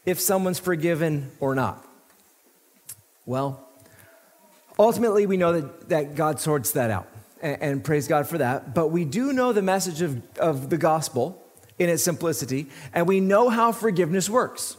if 0.06 0.20
someone's 0.20 0.60
forgiven 0.60 1.32
or 1.40 1.56
not? 1.56 1.84
Well, 3.26 3.69
ultimately, 4.80 5.28
we 5.28 5.38
know 5.38 5.54
that, 5.60 5.90
that 5.90 6.16
God 6.16 6.40
sorts 6.40 6.72
that 6.72 6.90
out, 6.90 7.08
and, 7.42 7.62
and 7.62 7.84
praise 7.84 8.08
God 8.08 8.28
for 8.28 8.40
that. 8.40 8.74
But 8.74 8.88
we 8.88 9.06
do 9.06 9.34
know 9.34 9.54
the 9.54 9.62
message 9.62 10.02
of, 10.02 10.22
of 10.40 10.72
the 10.72 10.78
gospel 10.78 11.44
in 11.78 11.90
its 11.90 12.04
simplicity, 12.04 12.70
and 12.94 13.08
we 13.08 13.20
know 13.20 13.50
how 13.50 13.72
forgiveness 13.72 14.30
works. 14.30 14.78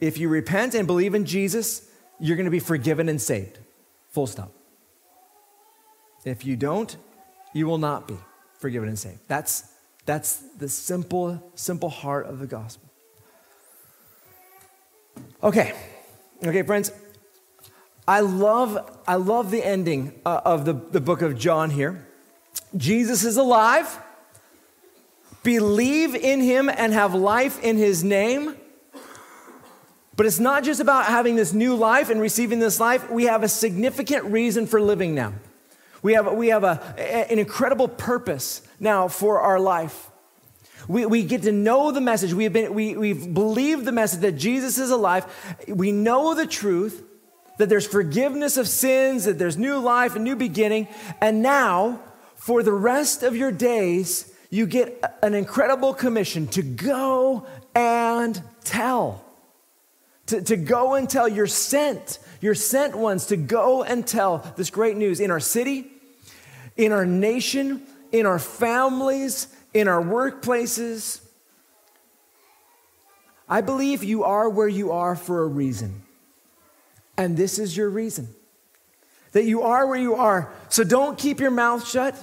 If 0.00 0.18
you 0.18 0.28
repent 0.28 0.74
and 0.74 0.86
believe 0.86 1.14
in 1.14 1.24
Jesus, 1.24 1.88
you're 2.18 2.36
going 2.36 2.44
to 2.44 2.50
be 2.50 2.60
forgiven 2.60 3.08
and 3.08 3.22
saved. 3.22 3.58
Full 4.10 4.26
stop. 4.26 4.52
If 6.24 6.44
you 6.44 6.56
don't, 6.56 6.96
you 7.52 7.66
will 7.66 7.78
not 7.78 8.08
be 8.08 8.16
forgiven 8.58 8.88
and 8.88 8.98
saved. 8.98 9.20
That's, 9.28 9.64
that's 10.06 10.36
the 10.58 10.68
simple, 10.68 11.42
simple 11.54 11.88
heart 11.88 12.26
of 12.26 12.38
the 12.38 12.46
gospel. 12.46 12.88
Okay, 15.42 15.74
okay, 16.44 16.62
friends. 16.62 16.90
I 18.06 18.20
love, 18.20 18.92
I 19.06 19.14
love 19.14 19.50
the 19.50 19.64
ending 19.64 20.20
uh, 20.26 20.40
of 20.44 20.64
the, 20.64 20.74
the 20.74 21.00
book 21.00 21.22
of 21.22 21.38
John 21.38 21.70
here. 21.70 22.06
Jesus 22.76 23.24
is 23.24 23.36
alive. 23.36 23.98
Believe 25.42 26.14
in 26.14 26.40
him 26.40 26.68
and 26.68 26.92
have 26.92 27.14
life 27.14 27.62
in 27.62 27.76
his 27.76 28.04
name. 28.04 28.56
But 30.16 30.26
it's 30.26 30.38
not 30.38 30.64
just 30.64 30.80
about 30.80 31.06
having 31.06 31.36
this 31.36 31.52
new 31.52 31.74
life 31.74 32.10
and 32.10 32.20
receiving 32.20 32.58
this 32.58 32.78
life. 32.78 33.10
We 33.10 33.24
have 33.24 33.42
a 33.42 33.48
significant 33.48 34.24
reason 34.26 34.66
for 34.66 34.80
living 34.80 35.14
now. 35.14 35.34
We 36.02 36.12
have, 36.12 36.32
we 36.32 36.48
have 36.48 36.62
a, 36.62 37.30
an 37.30 37.38
incredible 37.38 37.88
purpose 37.88 38.62
now 38.78 39.08
for 39.08 39.40
our 39.40 39.58
life. 39.58 40.10
We, 40.86 41.06
we 41.06 41.24
get 41.24 41.42
to 41.42 41.52
know 41.52 41.90
the 41.90 42.00
message. 42.02 42.34
We 42.34 42.44
have 42.44 42.52
been, 42.52 42.74
we, 42.74 42.96
we've 42.96 43.32
believed 43.32 43.86
the 43.86 43.92
message 43.92 44.20
that 44.20 44.32
Jesus 44.32 44.78
is 44.78 44.90
alive. 44.90 45.24
We 45.66 45.92
know 45.92 46.34
the 46.34 46.46
truth, 46.46 47.02
that 47.58 47.68
there's 47.68 47.86
forgiveness 47.86 48.56
of 48.56 48.68
sins, 48.68 49.24
that 49.24 49.38
there's 49.38 49.56
new 49.56 49.78
life, 49.78 50.16
a 50.16 50.18
new 50.18 50.36
beginning. 50.36 50.88
And 51.20 51.42
now, 51.42 52.00
for 52.34 52.62
the 52.62 52.72
rest 52.72 53.22
of 53.22 53.36
your 53.36 53.52
days, 53.52 54.32
you 54.50 54.66
get 54.66 55.18
an 55.22 55.34
incredible 55.34 55.94
commission 55.94 56.46
to 56.48 56.62
go 56.62 57.46
and 57.74 58.40
tell. 58.62 59.24
To, 60.26 60.40
to 60.42 60.56
go 60.56 60.94
and 60.94 61.08
tell. 61.10 61.28
You're 61.28 61.46
sent. 61.46 62.18
You're 62.40 62.54
sent 62.54 62.94
ones 62.94 63.26
to 63.26 63.36
go 63.36 63.82
and 63.82 64.06
tell 64.06 64.38
this 64.56 64.70
great 64.70 64.96
news 64.96 65.20
in 65.20 65.30
our 65.30 65.40
city, 65.40 65.90
in 66.76 66.92
our 66.92 67.04
nation, 67.04 67.82
in 68.12 68.26
our 68.26 68.38
families, 68.38 69.48
in 69.72 69.88
our 69.88 70.02
workplaces. 70.02 71.20
I 73.48 73.60
believe 73.60 74.04
you 74.04 74.24
are 74.24 74.48
where 74.48 74.68
you 74.68 74.92
are 74.92 75.16
for 75.16 75.42
a 75.42 75.46
reason. 75.46 76.03
And 77.16 77.36
this 77.36 77.58
is 77.58 77.76
your 77.76 77.88
reason. 77.88 78.28
That 79.32 79.44
you 79.44 79.62
are 79.62 79.86
where 79.86 79.98
you 79.98 80.14
are. 80.14 80.52
So 80.68 80.84
don't 80.84 81.18
keep 81.18 81.40
your 81.40 81.50
mouth 81.50 81.86
shut 81.86 82.22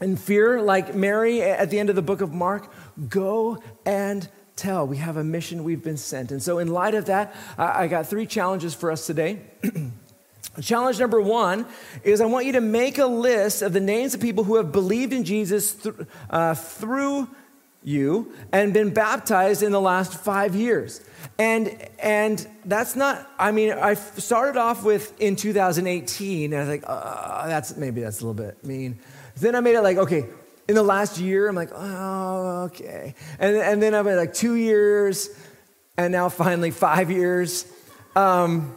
in 0.00 0.16
fear, 0.16 0.60
like 0.60 0.94
Mary 0.94 1.42
at 1.42 1.70
the 1.70 1.78
end 1.78 1.88
of 1.88 1.96
the 1.96 2.02
book 2.02 2.20
of 2.20 2.32
Mark. 2.32 2.72
Go 3.08 3.62
and 3.84 4.28
tell. 4.54 4.86
We 4.86 4.96
have 4.96 5.16
a 5.16 5.24
mission, 5.24 5.64
we've 5.64 5.84
been 5.84 5.96
sent. 5.96 6.32
And 6.32 6.42
so, 6.42 6.58
in 6.58 6.68
light 6.68 6.94
of 6.94 7.06
that, 7.06 7.34
I 7.58 7.86
got 7.86 8.06
three 8.06 8.26
challenges 8.26 8.74
for 8.74 8.90
us 8.90 9.06
today. 9.06 9.40
Challenge 10.62 10.98
number 10.98 11.20
one 11.20 11.66
is 12.02 12.22
I 12.22 12.26
want 12.26 12.46
you 12.46 12.52
to 12.52 12.62
make 12.62 12.96
a 12.96 13.06
list 13.06 13.60
of 13.60 13.74
the 13.74 13.80
names 13.80 14.14
of 14.14 14.22
people 14.22 14.42
who 14.44 14.56
have 14.56 14.72
believed 14.72 15.12
in 15.12 15.22
Jesus 15.22 15.74
th- 15.74 15.94
uh, 16.30 16.54
through 16.54 17.28
you 17.86 18.32
and 18.52 18.74
been 18.74 18.92
baptized 18.92 19.62
in 19.62 19.70
the 19.70 19.80
last 19.80 20.12
five 20.12 20.54
years. 20.56 21.00
And, 21.38 21.88
and 22.00 22.46
that's 22.64 22.96
not, 22.96 23.30
I 23.38 23.52
mean, 23.52 23.72
I 23.72 23.94
started 23.94 24.58
off 24.58 24.82
with 24.82 25.18
in 25.20 25.36
2018, 25.36 26.52
and 26.52 26.56
I 26.56 26.60
was 26.60 26.68
like, 26.68 26.84
uh, 26.86 27.46
that's, 27.46 27.76
maybe 27.76 28.00
that's 28.00 28.20
a 28.20 28.26
little 28.26 28.34
bit 28.34 28.62
mean. 28.64 28.98
Then 29.36 29.54
I 29.54 29.60
made 29.60 29.76
it 29.76 29.82
like, 29.82 29.98
okay, 29.98 30.26
in 30.68 30.74
the 30.74 30.82
last 30.82 31.18
year, 31.18 31.48
I'm 31.48 31.54
like, 31.54 31.70
oh, 31.74 32.64
okay. 32.64 33.14
And, 33.38 33.56
and 33.56 33.80
then 33.80 33.94
I've 33.94 34.04
been 34.04 34.16
like 34.16 34.34
two 34.34 34.56
years, 34.56 35.28
and 35.96 36.10
now 36.10 36.28
finally 36.28 36.72
five 36.72 37.10
years. 37.10 37.70
Um, 38.16 38.76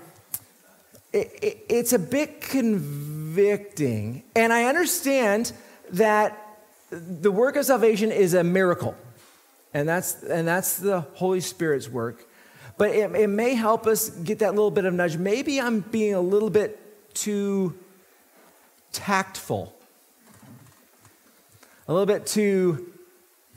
it, 1.11 1.31
it, 1.41 1.65
it's 1.67 1.93
a 1.93 1.99
bit 1.99 2.41
convicting. 2.41 4.23
And 4.35 4.53
I 4.53 4.65
understand 4.65 5.51
that 5.93 6.48
the 6.91 7.31
work 7.31 7.55
of 7.55 7.65
salvation 7.65 8.11
is 8.11 8.33
a 8.33 8.43
miracle, 8.43 8.95
and 9.73 9.87
that's, 9.87 10.23
and 10.23 10.47
that's 10.47 10.77
the 10.77 11.01
Holy 11.13 11.41
Spirit's 11.41 11.89
work. 11.89 12.27
But 12.77 12.91
it, 12.91 13.13
it 13.15 13.27
may 13.27 13.55
help 13.55 13.87
us 13.87 14.09
get 14.09 14.39
that 14.39 14.55
little 14.55 14.71
bit 14.71 14.85
of 14.85 14.93
nudge. 14.93 15.17
Maybe 15.17 15.59
I'm 15.59 15.81
being 15.81 16.13
a 16.13 16.21
little 16.21 16.49
bit 16.49 17.13
too 17.13 17.77
tactful, 18.91 19.75
a 21.87 21.93
little 21.93 22.05
bit 22.05 22.25
too 22.25 22.93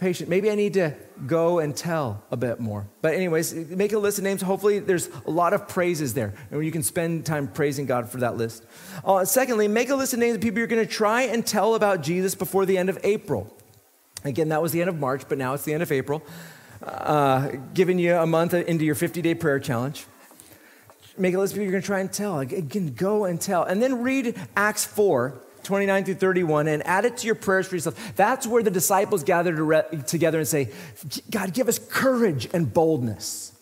patient. 0.03 0.29
Maybe 0.29 0.51
I 0.51 0.55
need 0.55 0.75
to 0.75 0.95
go 1.27 1.61
and 1.61 1.75
tell 1.75 2.23
a 2.31 2.37
bit 2.37 2.61
more. 2.61 2.87
But, 3.01 3.15
anyways, 3.15 3.55
make 3.55 3.93
a 3.93 3.99
list 3.99 4.19
of 4.19 4.25
names. 4.25 4.43
Hopefully, 4.43 4.81
there's 4.81 5.09
a 5.27 5.31
lot 5.31 5.55
of 5.55 5.69
praises 5.69 6.13
there, 6.13 6.35
and 6.51 6.63
you 6.65 6.73
can 6.73 6.83
spend 6.83 7.25
time 7.25 7.47
praising 7.49 7.87
God 7.87 8.11
for 8.11 8.19
that 8.19 8.37
list. 8.37 8.67
Uh, 9.05 9.25
secondly, 9.25 9.69
make 9.69 9.89
a 9.89 9.95
list 9.95 10.13
of 10.13 10.19
names 10.19 10.35
of 10.35 10.41
people 10.43 10.59
you're 10.59 10.67
going 10.67 10.85
to 10.85 10.93
try 10.93 11.23
and 11.23 11.47
tell 11.47 11.75
about 11.77 12.03
Jesus 12.03 12.35
before 12.35 12.67
the 12.67 12.77
end 12.77 12.91
of 12.91 12.99
April. 13.05 13.57
Again, 14.25 14.49
that 14.51 14.61
was 14.61 14.73
the 14.73 14.81
end 14.81 14.91
of 14.91 14.99
March, 14.99 15.23
but 15.29 15.39
now 15.39 15.55
it's 15.55 15.65
the 15.65 15.73
end 15.73 15.83
of 15.83 15.93
April. 15.93 16.23
Uh, 16.83 17.53
giving 17.73 17.99
you 17.99 18.17
a 18.17 18.27
month 18.27 18.55
into 18.55 18.85
your 18.85 18.97
50 18.97 19.23
day 19.23 19.35
prayer 19.35 19.61
challenge. 19.61 20.05
Make 21.17 21.35
a 21.35 21.39
list 21.39 21.53
of 21.53 21.57
people 21.57 21.65
you're 21.65 21.73
going 21.73 21.83
to 21.83 21.87
try 21.87 22.01
and 22.01 22.13
tell. 22.13 22.41
Again, 22.41 22.95
go 22.95 23.25
and 23.25 23.41
tell. 23.41 23.63
And 23.63 23.81
then 23.81 24.03
read 24.03 24.35
Acts 24.57 24.85
4 24.85 25.41
29 25.63 26.05
through 26.05 26.15
31, 26.15 26.69
and 26.69 26.87
add 26.87 27.05
it 27.05 27.17
to 27.19 27.27
your 27.27 27.35
prayers 27.35 27.67
for 27.67 27.77
yourself. 27.77 28.17
That's 28.17 28.47
where 28.47 28.63
the 28.63 28.71
disciples 28.71 29.25
gathered 29.25 30.07
together 30.07 30.39
and 30.39 30.49
say, 30.49 30.71
God, 31.31 31.55
give 31.55 31.69
us 31.69 31.79
courage 31.79 32.49
and 32.53 32.73
boldness. 32.73 33.53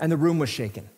And 0.00 0.10
the 0.10 0.16
room 0.16 0.38
was 0.38 0.50
shaken. 0.50 0.88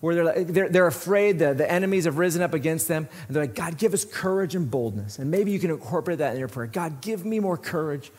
Where 0.00 0.14
they're, 0.14 0.24
like, 0.24 0.46
they're, 0.48 0.68
they're 0.68 0.86
afraid 0.86 1.38
that 1.38 1.58
the 1.58 1.70
enemies 1.70 2.04
have 2.04 2.18
risen 2.18 2.42
up 2.42 2.54
against 2.54 2.86
them. 2.86 3.08
And 3.26 3.34
they're 3.34 3.44
like, 3.44 3.54
God, 3.54 3.78
give 3.78 3.94
us 3.94 4.04
courage 4.04 4.54
and 4.54 4.70
boldness. 4.70 5.18
And 5.18 5.30
maybe 5.30 5.50
you 5.50 5.58
can 5.58 5.70
incorporate 5.70 6.18
that 6.18 6.34
in 6.34 6.38
your 6.38 6.48
prayer. 6.48 6.66
God, 6.66 7.00
give 7.00 7.24
me 7.24 7.40
more 7.40 7.56
courage 7.56 8.12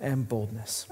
and 0.00 0.28
boldness. 0.28 0.86